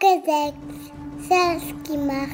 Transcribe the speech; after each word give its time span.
Folge 0.00 0.22
6 1.18 1.28
selbst 1.28 1.84
gemacht. 1.84 2.28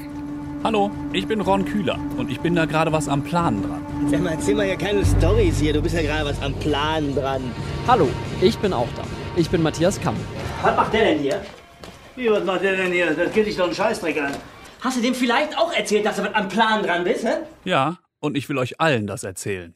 Hallo, 0.62 0.90
ich 1.12 1.26
bin 1.26 1.40
Ron 1.40 1.64
Kühler 1.64 1.98
und 2.16 2.30
ich 2.30 2.38
bin 2.40 2.54
da 2.54 2.64
gerade 2.64 2.92
was 2.92 3.08
am 3.08 3.24
Planen 3.24 3.62
dran. 3.62 3.84
Sag 4.08 4.22
mal, 4.22 4.30
erzähl 4.30 4.54
mal 4.54 4.66
ja 4.66 4.76
keine 4.76 5.04
Storys 5.04 5.58
hier. 5.58 5.72
Du 5.72 5.82
bist 5.82 5.94
ja 5.94 6.02
gerade 6.02 6.24
was 6.24 6.40
am 6.42 6.54
Plan 6.54 7.14
dran. 7.14 7.42
Hallo, 7.88 8.08
ich 8.40 8.56
bin 8.58 8.72
auch 8.72 8.88
da. 8.96 9.02
Ich 9.36 9.50
bin 9.50 9.62
Matthias 9.62 10.00
Kamm. 10.00 10.16
Was 10.62 10.76
macht 10.76 10.92
der 10.92 11.06
denn 11.06 11.18
hier? 11.18 11.42
Wie, 12.14 12.30
was 12.30 12.44
macht 12.44 12.62
der 12.62 12.76
denn 12.76 12.92
hier? 12.92 13.12
Das 13.14 13.32
geht 13.32 13.46
dich 13.46 13.56
doch 13.56 13.64
einen 13.64 13.74
Scheißdreck 13.74 14.20
an. 14.20 14.32
Hast 14.80 14.98
du 14.98 15.02
dem 15.02 15.14
vielleicht 15.14 15.56
auch 15.58 15.72
erzählt, 15.72 16.06
dass 16.06 16.16
du 16.16 16.22
was 16.22 16.34
am 16.34 16.48
Plan 16.48 16.82
dran 16.82 17.04
bist, 17.04 17.24
hä? 17.24 17.38
Ja, 17.64 17.98
und 18.20 18.36
ich 18.36 18.48
will 18.48 18.58
euch 18.58 18.80
allen 18.80 19.06
das 19.06 19.24
erzählen. 19.24 19.74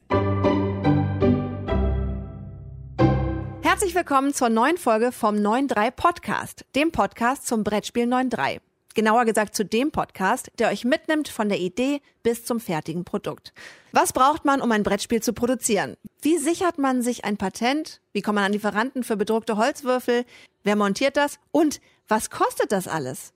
Herzlich 3.81 3.95
willkommen 3.95 4.31
zur 4.31 4.49
neuen 4.49 4.77
Folge 4.77 5.11
vom 5.11 5.33
9.3 5.33 5.89
Podcast, 5.89 6.65
dem 6.75 6.91
Podcast 6.91 7.47
zum 7.47 7.63
Brettspiel 7.63 8.03
9.3. 8.03 8.61
Genauer 8.93 9.25
gesagt 9.25 9.55
zu 9.55 9.65
dem 9.65 9.89
Podcast, 9.89 10.51
der 10.59 10.69
euch 10.69 10.85
mitnimmt 10.85 11.29
von 11.29 11.49
der 11.49 11.57
Idee 11.57 11.99
bis 12.21 12.45
zum 12.45 12.59
fertigen 12.59 13.05
Produkt. 13.05 13.53
Was 13.91 14.13
braucht 14.13 14.45
man, 14.45 14.61
um 14.61 14.71
ein 14.71 14.83
Brettspiel 14.83 15.23
zu 15.23 15.33
produzieren? 15.33 15.97
Wie 16.21 16.37
sichert 16.37 16.77
man 16.77 17.01
sich 17.01 17.25
ein 17.25 17.37
Patent? 17.37 18.01
Wie 18.13 18.21
kommt 18.21 18.35
man 18.35 18.43
an 18.43 18.53
Lieferanten 18.53 19.03
für 19.03 19.17
bedruckte 19.17 19.57
Holzwürfel? 19.57 20.25
Wer 20.61 20.75
montiert 20.75 21.17
das? 21.17 21.39
Und 21.49 21.81
was 22.07 22.29
kostet 22.29 22.71
das 22.71 22.87
alles? 22.87 23.33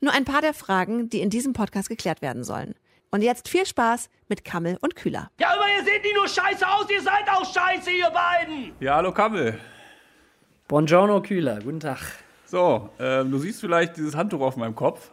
Nur 0.00 0.12
ein 0.12 0.24
paar 0.24 0.40
der 0.40 0.54
Fragen, 0.54 1.08
die 1.08 1.20
in 1.20 1.30
diesem 1.30 1.52
Podcast 1.52 1.88
geklärt 1.88 2.20
werden 2.20 2.42
sollen. 2.42 2.74
Und 3.12 3.22
jetzt 3.22 3.48
viel 3.48 3.64
Spaß 3.64 4.10
mit 4.26 4.44
Kammel 4.44 4.76
und 4.80 4.96
Kühler. 4.96 5.30
Ja, 5.38 5.50
aber 5.54 5.66
ihr 5.78 5.84
seht 5.84 6.02
nicht 6.02 6.16
nur 6.16 6.26
scheiße 6.26 6.68
aus, 6.68 6.90
ihr 6.90 7.00
seid 7.00 7.30
auch 7.30 7.44
scheiße, 7.44 7.92
ihr 7.92 8.10
beiden! 8.10 8.72
Ja, 8.80 8.96
hallo 8.96 9.12
Kammel. 9.12 9.56
Buongiorno 10.74 11.22
Kühler, 11.22 11.60
guten 11.62 11.78
Tag. 11.78 12.00
So, 12.46 12.88
ähm, 12.98 13.30
du 13.30 13.38
siehst 13.38 13.60
vielleicht 13.60 13.96
dieses 13.96 14.16
Handtuch 14.16 14.40
auf 14.40 14.56
meinem 14.56 14.74
Kopf. 14.74 15.12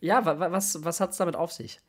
Ja, 0.00 0.26
wa 0.26 0.38
wa 0.38 0.52
was, 0.52 0.84
was 0.84 1.00
hat's 1.00 1.16
damit 1.16 1.36
auf 1.36 1.52
sich? 1.52 1.80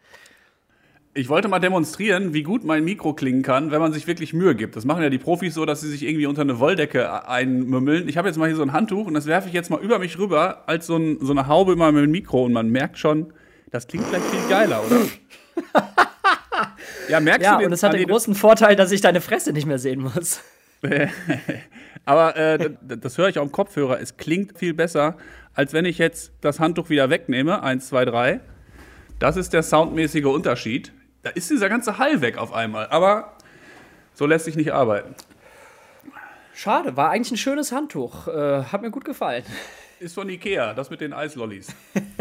Ich 1.14 1.28
wollte 1.28 1.50
mal 1.50 1.60
demonstrieren, 1.60 2.34
wie 2.34 2.44
gut 2.44 2.64
mein 2.64 2.86
Mikro 2.86 3.14
klingen 3.14 3.42
kann, 3.42 3.70
wenn 3.70 3.82
man 3.82 3.92
sich 3.92 4.08
wirklich 4.08 4.32
Mühe 4.32 4.56
gibt. 4.56 4.78
Das 4.78 4.86
machen 4.86 5.04
ja 5.04 5.10
die 5.10 5.18
Profis 5.18 5.56
so, 5.56 5.66
dass 5.66 5.82
sie 5.82 5.90
sich 5.90 6.04
irgendwie 6.04 6.26
unter 6.26 6.44
eine 6.44 6.60
Wolldecke 6.60 7.28
einmümmeln. 7.28 8.08
Ich 8.08 8.18
habe 8.18 8.30
jetzt 8.30 8.38
mal 8.38 8.48
hier 8.48 8.56
so 8.56 8.62
ein 8.62 8.72
Handtuch 8.72 9.08
und 9.08 9.14
das 9.14 9.26
werfe 9.26 9.50
ich 9.50 9.54
jetzt 9.54 9.70
mal 9.70 9.82
über 9.82 10.00
mich 10.00 10.18
rüber 10.18 10.70
als 10.70 10.88
so, 10.88 10.96
ein, 10.96 11.18
so 11.20 11.34
eine 11.34 11.48
Haube 11.48 11.74
über 11.74 11.92
mein 11.92 12.12
Mikro 12.12 12.46
und 12.46 12.54
man 12.54 12.70
merkt 12.70 12.98
schon, 12.98 13.34
das 13.72 13.88
klingt 13.88 14.10
gleich 14.10 14.24
viel 14.24 14.50
geiler, 14.50 14.82
oder? 14.86 15.02
ja, 17.10 17.20
merkst 17.20 17.44
Ja, 17.44 17.56
du 17.56 17.58
den, 17.58 17.68
und 17.68 17.74
es 17.74 17.84
hat 17.84 17.92
den 17.92 18.08
großen 18.08 18.36
Vorteil, 18.36 18.78
dass 18.78 18.94
ich 18.94 19.02
deine 19.02 19.20
Fresse 19.20 19.52
nicht 19.52 19.66
mehr 19.66 19.80
sehen 19.80 20.00
muss. 20.00 20.40
Aber 22.06 22.36
äh, 22.36 22.72
das 22.82 23.18
höre 23.18 23.30
ich 23.30 23.40
auch 23.40 23.44
im 23.44 23.52
Kopfhörer. 23.52 24.00
Es 24.00 24.18
klingt 24.18 24.58
viel 24.58 24.74
besser, 24.74 25.18
als 25.54 25.74
wenn 25.74 25.86
ich 25.86 25.98
jetzt 25.98 26.32
das 26.42 26.60
Handtuch 26.60 26.90
wieder 26.90 27.10
wegnehme. 27.10 27.64
Eins, 27.64 27.88
zwei, 27.88 28.06
drei. 28.06 28.42
Das 29.20 29.38
ist 29.38 29.54
der 29.54 29.64
soundmäßige 29.64 30.26
Unterschied. 30.26 30.92
Da 31.24 31.30
ist 31.30 31.50
dieser 31.52 31.70
ganze 31.70 32.00
Hall 32.00 32.22
weg 32.22 32.38
auf 32.38 32.54
einmal. 32.54 32.88
Aber 32.88 33.34
so 34.14 34.26
lässt 34.26 34.46
sich 34.46 34.56
nicht 34.56 34.74
arbeiten. 34.74 35.16
Schade, 36.54 36.98
war 36.98 37.12
eigentlich 37.12 37.32
ein 37.32 37.38
schönes 37.38 37.72
Handtuch. 37.72 38.28
Äh, 38.28 38.64
hat 38.64 38.82
mir 38.82 38.92
gut 38.92 39.06
gefallen. 39.06 39.44
Ist 40.00 40.16
von 40.16 40.28
Ikea, 40.30 40.74
das 40.74 40.90
mit 40.90 41.02
den 41.02 41.14
Eislollis. 41.14 41.68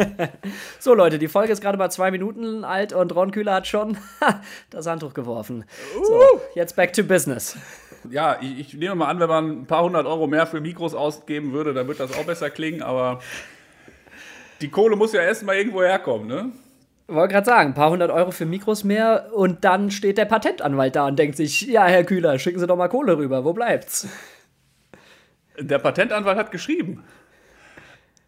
So, 0.79 0.95
Leute, 0.95 1.19
die 1.19 1.29
Folge 1.29 1.53
ist 1.53 1.61
gerade 1.61 1.77
mal 1.79 1.91
zwei 1.91 2.11
Minuten 2.11 2.65
alt 2.65 2.93
und 2.93 3.15
Ron 3.15 3.31
Kühler 3.31 3.55
hat 3.55 3.67
schon 3.67 3.97
das 4.71 4.87
Handtuch 4.87 5.15
geworfen. 5.15 5.65
So, 6.07 6.41
jetzt 6.55 6.77
back 6.77 6.93
to 6.93 7.03
business. 7.03 7.57
Ja, 8.09 8.39
ich, 8.41 8.59
ich 8.59 8.75
nehme 8.75 8.95
mal 8.95 9.09
an, 9.09 9.21
wenn 9.21 9.29
man 9.29 9.51
ein 9.63 9.67
paar 9.67 9.83
hundert 9.83 10.07
Euro 10.07 10.27
mehr 10.27 10.47
für 10.47 10.61
Mikros 10.61 10.95
ausgeben 10.95 11.53
würde, 11.53 11.75
dann 11.75 11.87
wird 11.89 12.01
das 12.01 12.17
auch 12.17 12.25
besser 12.25 12.51
klingen. 12.51 12.83
Aber 12.83 13.21
die 14.61 14.71
Kohle 14.71 14.97
muss 14.97 15.13
ja 15.13 15.23
erst 15.23 15.43
mal 15.43 15.57
irgendwo 15.57 15.83
herkommen, 15.83 16.27
ne? 16.27 16.53
Wollte 17.09 17.35
gerade 17.35 17.47
sagen, 17.47 17.71
ein 17.71 17.75
paar 17.75 17.91
hundert 17.91 18.11
Euro 18.11 18.31
für 18.31 18.47
Mikros 18.47 18.85
mehr 18.85 19.31
und 19.35 19.65
dann 19.65 19.91
steht 19.91 20.17
der 20.17 20.27
Patentanwalt 20.27 20.95
da 20.95 21.09
und 21.09 21.19
denkt 21.19 21.37
sich, 21.37 21.63
ja, 21.63 21.87
Herr 21.87 22.05
Kühler, 22.05 22.39
schicken 22.39 22.61
Sie 22.61 22.67
doch 22.69 22.77
mal 22.77 22.89
Kohle 22.89 23.19
rüber, 23.19 23.45
wo 23.45 23.53
bleibt's? 23.53 24.09
Der 25.59 25.79
Patentanwalt 25.79 26.39
hat 26.39 26.53
geschrieben. 26.53 27.05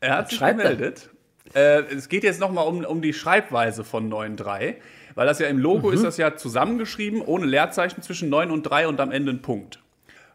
Er 0.01 0.17
hat 0.17 0.31
sich 0.31 0.39
schreibt 0.39 0.61
er? 0.61 0.71
gemeldet. 0.71 1.11
Äh, 1.55 1.83
es 1.95 2.09
geht 2.09 2.25
jetzt 2.25 2.41
nochmal 2.41 2.67
um, 2.67 2.85
um 2.85 3.03
die 3.03 3.13
Schreibweise 3.13 3.85
von 3.85 4.13
9.3, 4.13 4.75
weil 5.15 5.27
das 5.27 5.39
ja 5.39 5.47
im 5.49 5.59
Logo 5.59 5.89
Mhm. 5.89 5.95
ist 5.95 6.05
das 6.05 6.17
ja 6.17 6.37
zusammengeschrieben, 6.37 7.21
ohne 7.23 7.47
Leerzeichen 7.47 8.03
zwischen 8.03 8.29
9 8.29 8.51
und 8.51 8.63
3 8.65 8.89
und 8.89 9.01
am 9.01 9.11
Ende 9.13 9.33
ein 9.33 9.43
Punkt. 9.43 9.81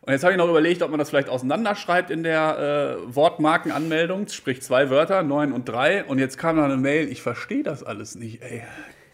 Und 0.01 0.13
jetzt 0.13 0.23
habe 0.23 0.31
ich 0.31 0.37
noch 0.37 0.47
überlegt, 0.47 0.81
ob 0.83 0.89
man 0.89 0.99
das 0.99 1.09
vielleicht 1.09 1.27
auseinanderschreibt 1.27 2.09
in 2.11 2.23
der 2.23 2.97
äh, 3.09 3.15
Wortmarkenanmeldung, 3.15 4.27
sprich 4.29 4.61
zwei 4.61 4.89
Wörter, 4.89 5.21
9 5.21 5.51
und 5.51 5.67
3. 5.67 6.05
Und 6.05 6.19
jetzt 6.19 6.37
kam 6.37 6.55
noch 6.55 6.63
eine 6.63 6.77
Mail, 6.77 7.09
ich 7.09 7.21
verstehe 7.21 7.63
das 7.63 7.83
alles 7.83 8.15
nicht, 8.15 8.41
ey. 8.41 8.63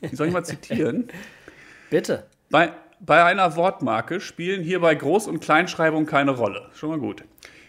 Wie 0.02 0.16
soll 0.16 0.28
ich 0.28 0.34
mal 0.34 0.44
zitieren? 0.46 1.08
Bitte. 1.90 2.26
Bei, 2.52 2.74
bei 3.00 3.24
einer 3.24 3.56
Wortmarke 3.56 4.20
spielen 4.20 4.62
hierbei 4.62 4.94
Groß- 4.94 5.28
und 5.28 5.40
Kleinschreibung 5.40 6.06
keine 6.06 6.32
Rolle. 6.32 6.68
Schon 6.76 6.90
mal 6.90 7.00
gut. 7.00 7.24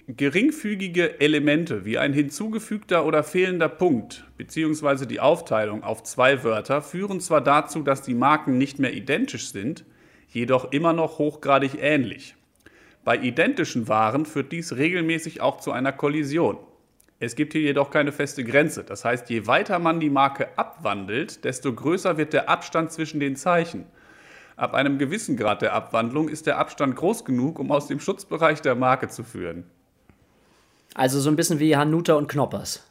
Geringfügige 0.07 1.19
Elemente 1.19 1.87
wie 1.87 1.97
ein 1.97 2.13
hinzugefügter 2.13 3.07
oder 3.07 3.25
fehlender 3.25 3.71
Punkt 3.71 4.27
bzw. 4.37 5.07
die 5.07 5.19
Aufteilung 5.19 5.83
auf 5.83 6.03
zwei 6.03 6.45
Wörter 6.45 6.83
führen 6.83 7.21
zwar 7.21 7.41
dazu, 7.41 7.83
dass 7.83 8.03
die 8.03 8.13
Marken 8.13 8.59
nicht 8.59 8.79
mehr 8.79 8.93
identisch 8.93 9.51
sind, 9.51 9.87
jedoch 10.29 10.73
immer 10.73 10.93
noch 10.93 11.17
hochgradig 11.17 11.79
ähnlich. 11.81 12.37
Bei 13.03 13.17
identischen 13.17 13.89
Waren 13.89 14.27
führt 14.27 14.53
dies 14.53 14.77
regelmäßig 14.77 15.41
auch 15.41 15.59
zu 15.59 15.73
einer 15.73 15.93
Kollision. 15.93 16.59
Es 17.19 17.35
gibt 17.35 17.55
hier 17.55 17.63
jedoch 17.63 17.89
keine 17.89 18.13
feste 18.13 18.45
Grenze. 18.45 18.85
Das 18.85 19.07
heißt, 19.07 19.31
je 19.31 19.47
weiter 19.47 19.79
man 19.79 20.01
die 20.01 20.11
Marke 20.11 20.59
abwandelt, 20.59 21.47
desto 21.47 21.73
größer 21.73 22.19
wird 22.19 22.35
der 22.35 22.51
Abstand 22.51 22.93
zwischen 22.93 23.21
den 23.21 23.37
Zeichen. 23.37 23.87
Ab 24.57 24.75
einem 24.75 24.99
gewissen 24.99 25.39
Grad 25.39 25.63
der 25.63 25.73
Abwandlung 25.73 26.29
ist 26.29 26.47
der 26.47 26.59
Abstand 26.59 26.95
groß 26.95 27.25
genug, 27.25 27.59
um 27.59 27.73
aus 27.73 27.87
dem 27.87 28.01
Schutzbereich 28.01 28.61
der 28.61 28.75
Marke 28.75 29.09
zu 29.09 29.25
führen. 29.25 29.65
Also 30.95 31.21
so 31.21 31.29
ein 31.29 31.37
bisschen 31.37 31.59
wie 31.59 31.77
Hanuta 31.77 32.15
und 32.15 32.29
Knoppers. 32.29 32.83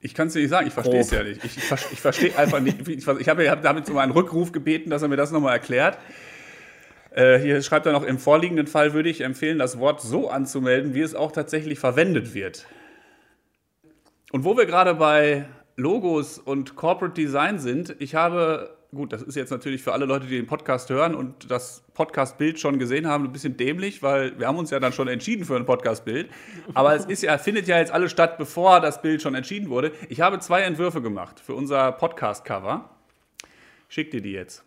Ich 0.00 0.14
kann 0.14 0.26
es 0.26 0.34
dir 0.34 0.40
nicht 0.40 0.50
sagen, 0.50 0.66
ich 0.66 0.74
verstehe 0.74 1.00
es 1.00 1.10
ja 1.10 1.22
nicht. 1.22 1.44
Ich, 1.44 1.56
ich, 1.56 1.70
ich 1.92 2.00
verstehe 2.00 2.36
einfach 2.36 2.60
nicht. 2.60 2.86
Ich, 2.88 3.06
ich 3.06 3.28
habe 3.28 3.44
ja 3.44 3.56
damit 3.56 3.88
um 3.88 3.96
einen 3.96 4.12
Rückruf 4.12 4.52
gebeten, 4.52 4.90
dass 4.90 5.02
er 5.02 5.08
mir 5.08 5.16
das 5.16 5.30
nochmal 5.30 5.52
erklärt. 5.54 5.96
Äh, 7.10 7.38
hier 7.38 7.62
schreibt 7.62 7.86
er 7.86 7.92
noch, 7.92 8.02
im 8.02 8.18
vorliegenden 8.18 8.66
Fall 8.66 8.92
würde 8.92 9.08
ich 9.08 9.20
empfehlen, 9.20 9.58
das 9.58 9.78
Wort 9.78 10.02
so 10.02 10.28
anzumelden, 10.28 10.94
wie 10.94 11.00
es 11.00 11.14
auch 11.14 11.32
tatsächlich 11.32 11.78
verwendet 11.78 12.34
wird. 12.34 12.66
Und 14.32 14.44
wo 14.44 14.56
wir 14.56 14.66
gerade 14.66 14.94
bei 14.94 15.46
Logos 15.76 16.38
und 16.38 16.76
Corporate 16.76 17.14
Design 17.14 17.58
sind, 17.58 17.94
ich 17.98 18.14
habe, 18.14 18.73
gut, 18.94 19.12
das 19.12 19.22
ist 19.22 19.34
jetzt 19.34 19.50
natürlich 19.50 19.82
für 19.82 19.92
alle 19.92 20.04
Leute, 20.06 20.26
die 20.26 20.36
den 20.36 20.46
Podcast 20.46 20.88
hören 20.90 21.14
und 21.14 21.50
das 21.50 21.82
Podcast-Bild 21.94 22.58
schon 22.58 22.78
gesehen 22.78 23.06
haben, 23.06 23.24
ein 23.24 23.32
bisschen 23.32 23.56
dämlich, 23.56 24.02
weil 24.02 24.38
wir 24.38 24.46
haben 24.46 24.58
uns 24.58 24.70
ja 24.70 24.80
dann 24.80 24.92
schon 24.92 25.08
entschieden 25.08 25.44
für 25.44 25.56
ein 25.56 25.66
Podcast-Bild. 25.66 26.30
Aber 26.74 26.94
es 26.94 27.04
ist 27.04 27.22
ja, 27.22 27.36
findet 27.38 27.66
ja 27.66 27.78
jetzt 27.78 27.92
alles 27.92 28.10
statt, 28.10 28.38
bevor 28.38 28.80
das 28.80 29.02
Bild 29.02 29.20
schon 29.22 29.34
entschieden 29.34 29.68
wurde. 29.68 29.92
Ich 30.08 30.20
habe 30.20 30.38
zwei 30.38 30.62
Entwürfe 30.62 31.02
gemacht 31.02 31.40
für 31.40 31.54
unser 31.54 31.92
Podcast-Cover. 31.92 32.88
Schick 33.88 34.10
dir 34.10 34.20
die 34.22 34.32
jetzt. 34.32 34.64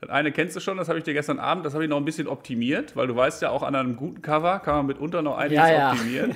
Das 0.00 0.10
eine 0.10 0.30
kennst 0.30 0.54
du 0.54 0.60
schon, 0.60 0.76
das 0.76 0.88
habe 0.88 0.98
ich 0.98 1.04
dir 1.04 1.14
gestern 1.14 1.38
Abend, 1.38 1.64
das 1.64 1.72
habe 1.72 1.84
ich 1.84 1.90
noch 1.90 1.96
ein 1.96 2.04
bisschen 2.04 2.28
optimiert, 2.28 2.96
weil 2.96 3.06
du 3.06 3.16
weißt 3.16 3.42
ja, 3.42 3.50
auch 3.50 3.62
an 3.62 3.74
einem 3.74 3.96
guten 3.96 4.22
Cover 4.22 4.58
kann 4.60 4.76
man 4.76 4.86
mitunter 4.86 5.22
noch 5.22 5.36
einiges 5.38 5.56
Ja, 5.56 5.72
ja. 5.72 5.92
optimieren. 5.92 6.34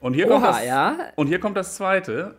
Und 0.00 0.14
hier, 0.14 0.26
kommt 0.26 0.44
Oha, 0.44 0.52
das, 0.52 0.64
ja. 0.64 0.96
und 1.16 1.26
hier 1.26 1.40
kommt 1.40 1.56
das 1.56 1.76
zweite. 1.76 2.36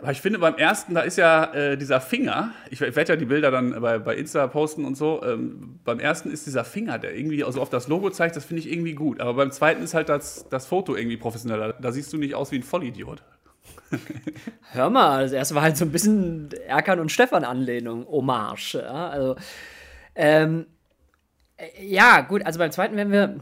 Aber 0.00 0.12
ich 0.12 0.20
finde, 0.20 0.38
beim 0.38 0.56
ersten, 0.56 0.94
da 0.94 1.00
ist 1.00 1.16
ja 1.16 1.52
äh, 1.54 1.76
dieser 1.76 2.00
Finger, 2.00 2.52
ich, 2.70 2.80
ich 2.80 2.96
werde 2.96 3.14
ja 3.14 3.16
die 3.16 3.24
Bilder 3.24 3.50
dann 3.50 3.80
bei, 3.80 3.98
bei 3.98 4.14
Insta 4.14 4.46
posten 4.46 4.84
und 4.84 4.96
so, 4.96 5.22
ähm, 5.24 5.80
beim 5.84 6.00
ersten 6.00 6.30
ist 6.30 6.46
dieser 6.46 6.64
Finger, 6.64 6.98
der 6.98 7.16
irgendwie 7.16 7.44
also 7.44 7.60
auf 7.60 7.70
das 7.70 7.88
Logo 7.88 8.10
zeigt, 8.10 8.36
das 8.36 8.44
finde 8.44 8.60
ich 8.60 8.70
irgendwie 8.70 8.94
gut. 8.94 9.20
Aber 9.20 9.34
beim 9.34 9.50
zweiten 9.50 9.82
ist 9.82 9.94
halt 9.94 10.08
das, 10.08 10.48
das 10.48 10.66
Foto 10.66 10.96
irgendwie 10.96 11.16
professioneller. 11.16 11.74
Da 11.74 11.92
siehst 11.92 12.12
du 12.12 12.18
nicht 12.18 12.34
aus 12.34 12.52
wie 12.52 12.56
ein 12.56 12.62
Vollidiot. 12.62 13.22
Hör 14.72 14.90
mal, 14.90 15.24
das 15.24 15.32
erste 15.32 15.54
war 15.54 15.62
halt 15.62 15.76
so 15.76 15.84
ein 15.84 15.92
bisschen 15.92 16.50
Erkan 16.66 17.00
und 17.00 17.10
Stefan 17.10 17.44
Anlehnung, 17.44 18.06
Hommage. 18.06 18.74
Ja, 18.74 19.08
also, 19.08 19.36
ähm, 20.14 20.62
äh, 20.62 20.75
ja, 21.80 22.20
gut, 22.20 22.44
also 22.44 22.58
beim 22.58 22.70
zweiten 22.70 22.96
werden 22.96 23.12
wir, 23.12 23.40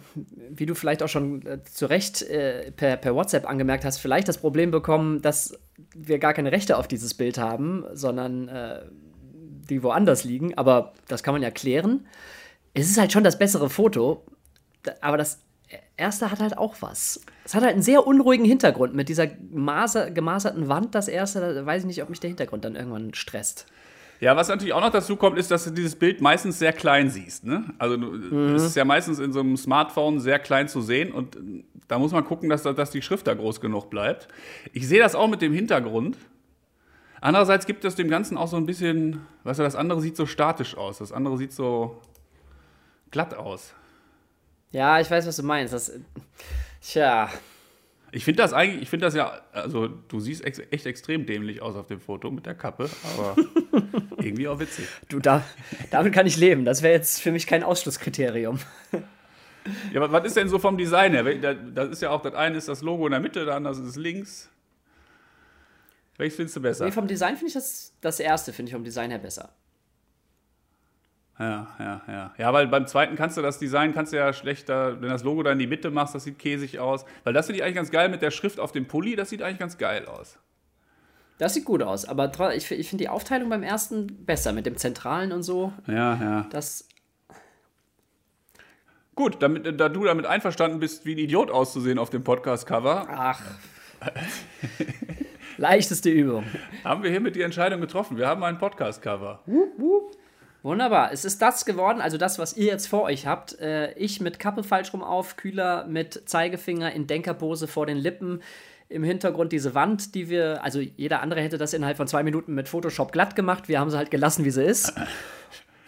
wie 0.50 0.66
du 0.66 0.74
vielleicht 0.74 1.02
auch 1.02 1.08
schon 1.08 1.44
äh, 1.46 1.64
zu 1.64 1.86
Recht 1.86 2.22
äh, 2.22 2.70
per, 2.70 2.96
per 2.96 3.14
WhatsApp 3.14 3.48
angemerkt 3.48 3.84
hast, 3.84 3.98
vielleicht 3.98 4.28
das 4.28 4.38
Problem 4.38 4.70
bekommen, 4.70 5.20
dass 5.20 5.58
wir 5.94 6.20
gar 6.20 6.32
keine 6.32 6.52
Rechte 6.52 6.76
auf 6.76 6.86
dieses 6.86 7.14
Bild 7.14 7.38
haben, 7.38 7.84
sondern 7.92 8.48
äh, 8.48 8.82
die 9.68 9.82
woanders 9.82 10.22
liegen. 10.22 10.56
Aber 10.56 10.92
das 11.08 11.24
kann 11.24 11.34
man 11.34 11.42
ja 11.42 11.50
klären. 11.50 12.06
Es 12.72 12.88
ist 12.88 12.98
halt 12.98 13.12
schon 13.12 13.24
das 13.24 13.38
bessere 13.38 13.68
Foto, 13.68 14.24
aber 15.00 15.16
das 15.16 15.40
erste 15.96 16.30
hat 16.30 16.40
halt 16.40 16.56
auch 16.56 16.76
was. 16.80 17.20
Es 17.44 17.54
hat 17.54 17.62
halt 17.62 17.72
einen 17.72 17.82
sehr 17.82 18.06
unruhigen 18.06 18.44
Hintergrund 18.44 18.94
mit 18.94 19.08
dieser 19.08 19.28
maser, 19.50 20.10
gemaserten 20.10 20.68
Wand. 20.68 20.94
Das 20.94 21.08
erste, 21.08 21.54
da 21.54 21.66
weiß 21.66 21.82
ich 21.82 21.86
nicht, 21.86 22.02
ob 22.02 22.10
mich 22.10 22.20
der 22.20 22.28
Hintergrund 22.28 22.64
dann 22.64 22.76
irgendwann 22.76 23.14
stresst. 23.14 23.66
Ja, 24.24 24.34
was 24.36 24.48
natürlich 24.48 24.72
auch 24.72 24.80
noch 24.80 24.90
dazu 24.90 25.16
kommt, 25.16 25.36
ist, 25.38 25.50
dass 25.50 25.64
du 25.64 25.70
dieses 25.70 25.96
Bild 25.96 26.22
meistens 26.22 26.58
sehr 26.58 26.72
klein 26.72 27.10
siehst. 27.10 27.44
Ne? 27.44 27.64
Also 27.78 27.96
du- 27.98 28.54
es 28.54 28.62
ist 28.62 28.74
ja 28.76 28.84
meistens 28.86 29.18
in 29.18 29.32
so 29.34 29.40
einem 29.40 29.56
Smartphone 29.58 30.18
sehr 30.18 30.38
klein 30.38 30.66
zu 30.66 30.80
sehen 30.80 31.12
und 31.12 31.36
äh, 31.36 31.40
da 31.88 31.98
muss 31.98 32.12
man 32.12 32.24
gucken, 32.24 32.48
dass, 32.48 32.62
da- 32.62 32.72
dass 32.72 32.90
die 32.90 33.02
Schrift 33.02 33.26
da 33.26 33.34
groß 33.34 33.60
genug 33.60 33.90
bleibt. 33.90 34.28
Ich 34.72 34.88
sehe 34.88 34.98
das 34.98 35.14
auch 35.14 35.28
mit 35.28 35.42
dem 35.42 35.52
Hintergrund. 35.52 36.16
Andererseits 37.20 37.66
gibt 37.66 37.84
es 37.84 37.94
dem 37.96 38.08
Ganzen 38.08 38.36
auch 38.38 38.48
so 38.48 38.56
ein 38.56 38.64
bisschen, 38.66 39.20
weißt 39.44 39.58
du, 39.58 39.62
das 39.62 39.76
andere 39.76 40.00
sieht 40.00 40.16
so 40.16 40.24
statisch 40.26 40.74
aus, 40.76 40.98
das 40.98 41.12
andere 41.12 41.36
sieht 41.36 41.52
so 41.52 42.00
glatt 43.10 43.34
aus. 43.34 43.74
Ja, 44.72 45.00
ich 45.00 45.10
weiß, 45.10 45.26
was 45.26 45.36
du 45.36 45.42
meinst. 45.42 45.72
Das, 45.74 45.92
tja, 46.80 47.28
Ich 48.14 48.24
finde 48.24 48.44
das 48.44 48.52
eigentlich, 48.52 48.82
ich 48.82 48.88
finde 48.88 49.06
das 49.06 49.14
ja, 49.16 49.40
also 49.50 49.88
du 49.88 50.20
siehst 50.20 50.44
ex 50.44 50.60
echt 50.70 50.86
extrem 50.86 51.26
dämlich 51.26 51.60
aus 51.60 51.74
auf 51.74 51.88
dem 51.88 51.98
Foto 51.98 52.30
mit 52.30 52.46
der 52.46 52.54
Kappe, 52.54 52.88
aber 53.12 53.34
irgendwie 54.18 54.46
auch 54.46 54.60
witzig. 54.60 54.86
du, 55.08 55.18
da, 55.18 55.42
damit 55.90 56.12
kann 56.12 56.24
ich 56.24 56.36
leben. 56.36 56.64
Das 56.64 56.82
wäre 56.82 56.94
jetzt 56.94 57.20
für 57.20 57.32
mich 57.32 57.48
kein 57.48 57.64
Ausschlusskriterium. 57.64 58.60
Ja, 59.92 60.00
aber 60.00 60.12
was 60.12 60.26
ist 60.26 60.36
denn 60.36 60.48
so 60.48 60.60
vom 60.60 60.78
Design 60.78 61.12
her? 61.12 61.24
Das 61.74 61.88
ist 61.88 62.02
ja 62.02 62.10
auch, 62.10 62.22
das 62.22 62.34
eine 62.34 62.56
ist 62.56 62.68
das 62.68 62.82
Logo 62.82 63.04
in 63.06 63.10
der 63.10 63.20
Mitte, 63.20 63.44
das 63.44 63.56
andere 63.56 63.74
ist 63.74 63.96
links. 63.96 64.48
Welches 66.16 66.36
findest 66.36 66.56
du 66.56 66.60
besser? 66.60 66.84
Nee, 66.84 66.92
vom 66.92 67.08
Design 67.08 67.34
finde 67.34 67.48
ich 67.48 67.54
das, 67.54 67.92
das 68.00 68.20
erste, 68.20 68.52
finde 68.52 68.70
ich 68.70 68.74
vom 68.74 68.84
Design 68.84 69.10
her 69.10 69.18
besser. 69.18 69.48
Ja, 71.38 71.66
ja, 71.78 72.00
ja. 72.06 72.34
Ja, 72.38 72.52
weil 72.52 72.68
beim 72.68 72.86
zweiten 72.86 73.16
kannst 73.16 73.36
du 73.36 73.42
das 73.42 73.58
Design, 73.58 73.92
kannst 73.92 74.12
du 74.12 74.16
ja 74.16 74.32
schlechter, 74.32 75.00
wenn 75.00 75.08
das 75.08 75.24
Logo 75.24 75.42
da 75.42 75.52
in 75.52 75.58
die 75.58 75.66
Mitte 75.66 75.90
machst, 75.90 76.14
das 76.14 76.24
sieht 76.24 76.38
käsig 76.38 76.78
aus. 76.78 77.04
Weil 77.24 77.32
das 77.32 77.46
finde 77.46 77.58
ich 77.58 77.64
eigentlich 77.64 77.76
ganz 77.76 77.90
geil 77.90 78.08
mit 78.08 78.22
der 78.22 78.30
Schrift 78.30 78.60
auf 78.60 78.72
dem 78.72 78.86
Pulli, 78.86 79.16
das 79.16 79.30
sieht 79.30 79.42
eigentlich 79.42 79.58
ganz 79.58 79.76
geil 79.76 80.06
aus. 80.06 80.38
Das 81.38 81.54
sieht 81.54 81.64
gut 81.64 81.82
aus, 81.82 82.04
aber 82.04 82.30
ich, 82.54 82.70
ich 82.70 82.88
finde 82.88 83.02
die 83.02 83.08
Aufteilung 83.08 83.48
beim 83.48 83.64
ersten 83.64 84.24
besser 84.24 84.52
mit 84.52 84.66
dem 84.66 84.76
Zentralen 84.76 85.32
und 85.32 85.42
so. 85.42 85.72
Ja, 85.88 86.14
ja. 86.14 86.46
Das, 86.50 86.88
Gut, 89.14 89.36
damit, 89.40 89.80
da 89.80 89.88
du 89.88 90.04
damit 90.04 90.26
einverstanden 90.26 90.80
bist, 90.80 91.06
wie 91.06 91.14
ein 91.14 91.18
Idiot 91.18 91.48
auszusehen 91.48 92.00
auf 92.00 92.10
dem 92.10 92.24
Podcast-Cover, 92.24 93.06
ach. 93.08 93.40
Leichteste 95.56 96.10
Übung. 96.10 96.44
haben 96.82 97.04
wir 97.04 97.10
hiermit 97.10 97.36
die 97.36 97.42
Entscheidung 97.42 97.80
getroffen. 97.80 98.16
Wir 98.16 98.26
haben 98.26 98.42
ein 98.42 98.58
Podcast-Cover. 98.58 99.44
Wunderbar. 100.64 101.12
Es 101.12 101.26
ist 101.26 101.42
das 101.42 101.66
geworden, 101.66 102.00
also 102.00 102.16
das, 102.16 102.38
was 102.38 102.56
ihr 102.56 102.68
jetzt 102.68 102.88
vor 102.88 103.02
euch 103.02 103.26
habt. 103.26 103.60
Äh, 103.60 103.92
ich 103.98 104.22
mit 104.22 104.38
Kappe 104.38 104.62
falsch 104.62 104.94
rum 104.94 105.02
auf, 105.02 105.36
Kühler 105.36 105.84
mit 105.86 106.22
Zeigefinger 106.24 106.90
in 106.90 107.06
Denkerpose 107.06 107.68
vor 107.68 107.84
den 107.84 107.98
Lippen. 107.98 108.40
Im 108.88 109.04
Hintergrund 109.04 109.52
diese 109.52 109.74
Wand, 109.74 110.14
die 110.14 110.30
wir, 110.30 110.64
also 110.64 110.80
jeder 110.80 111.20
andere 111.20 111.42
hätte 111.42 111.58
das 111.58 111.74
innerhalb 111.74 111.98
von 111.98 112.06
zwei 112.06 112.22
Minuten 112.22 112.54
mit 112.54 112.66
Photoshop 112.66 113.12
glatt 113.12 113.36
gemacht. 113.36 113.68
Wir 113.68 113.78
haben 113.78 113.90
sie 113.90 113.98
halt 113.98 114.10
gelassen, 114.10 114.46
wie 114.46 114.50
sie 114.50 114.64
ist. 114.64 114.94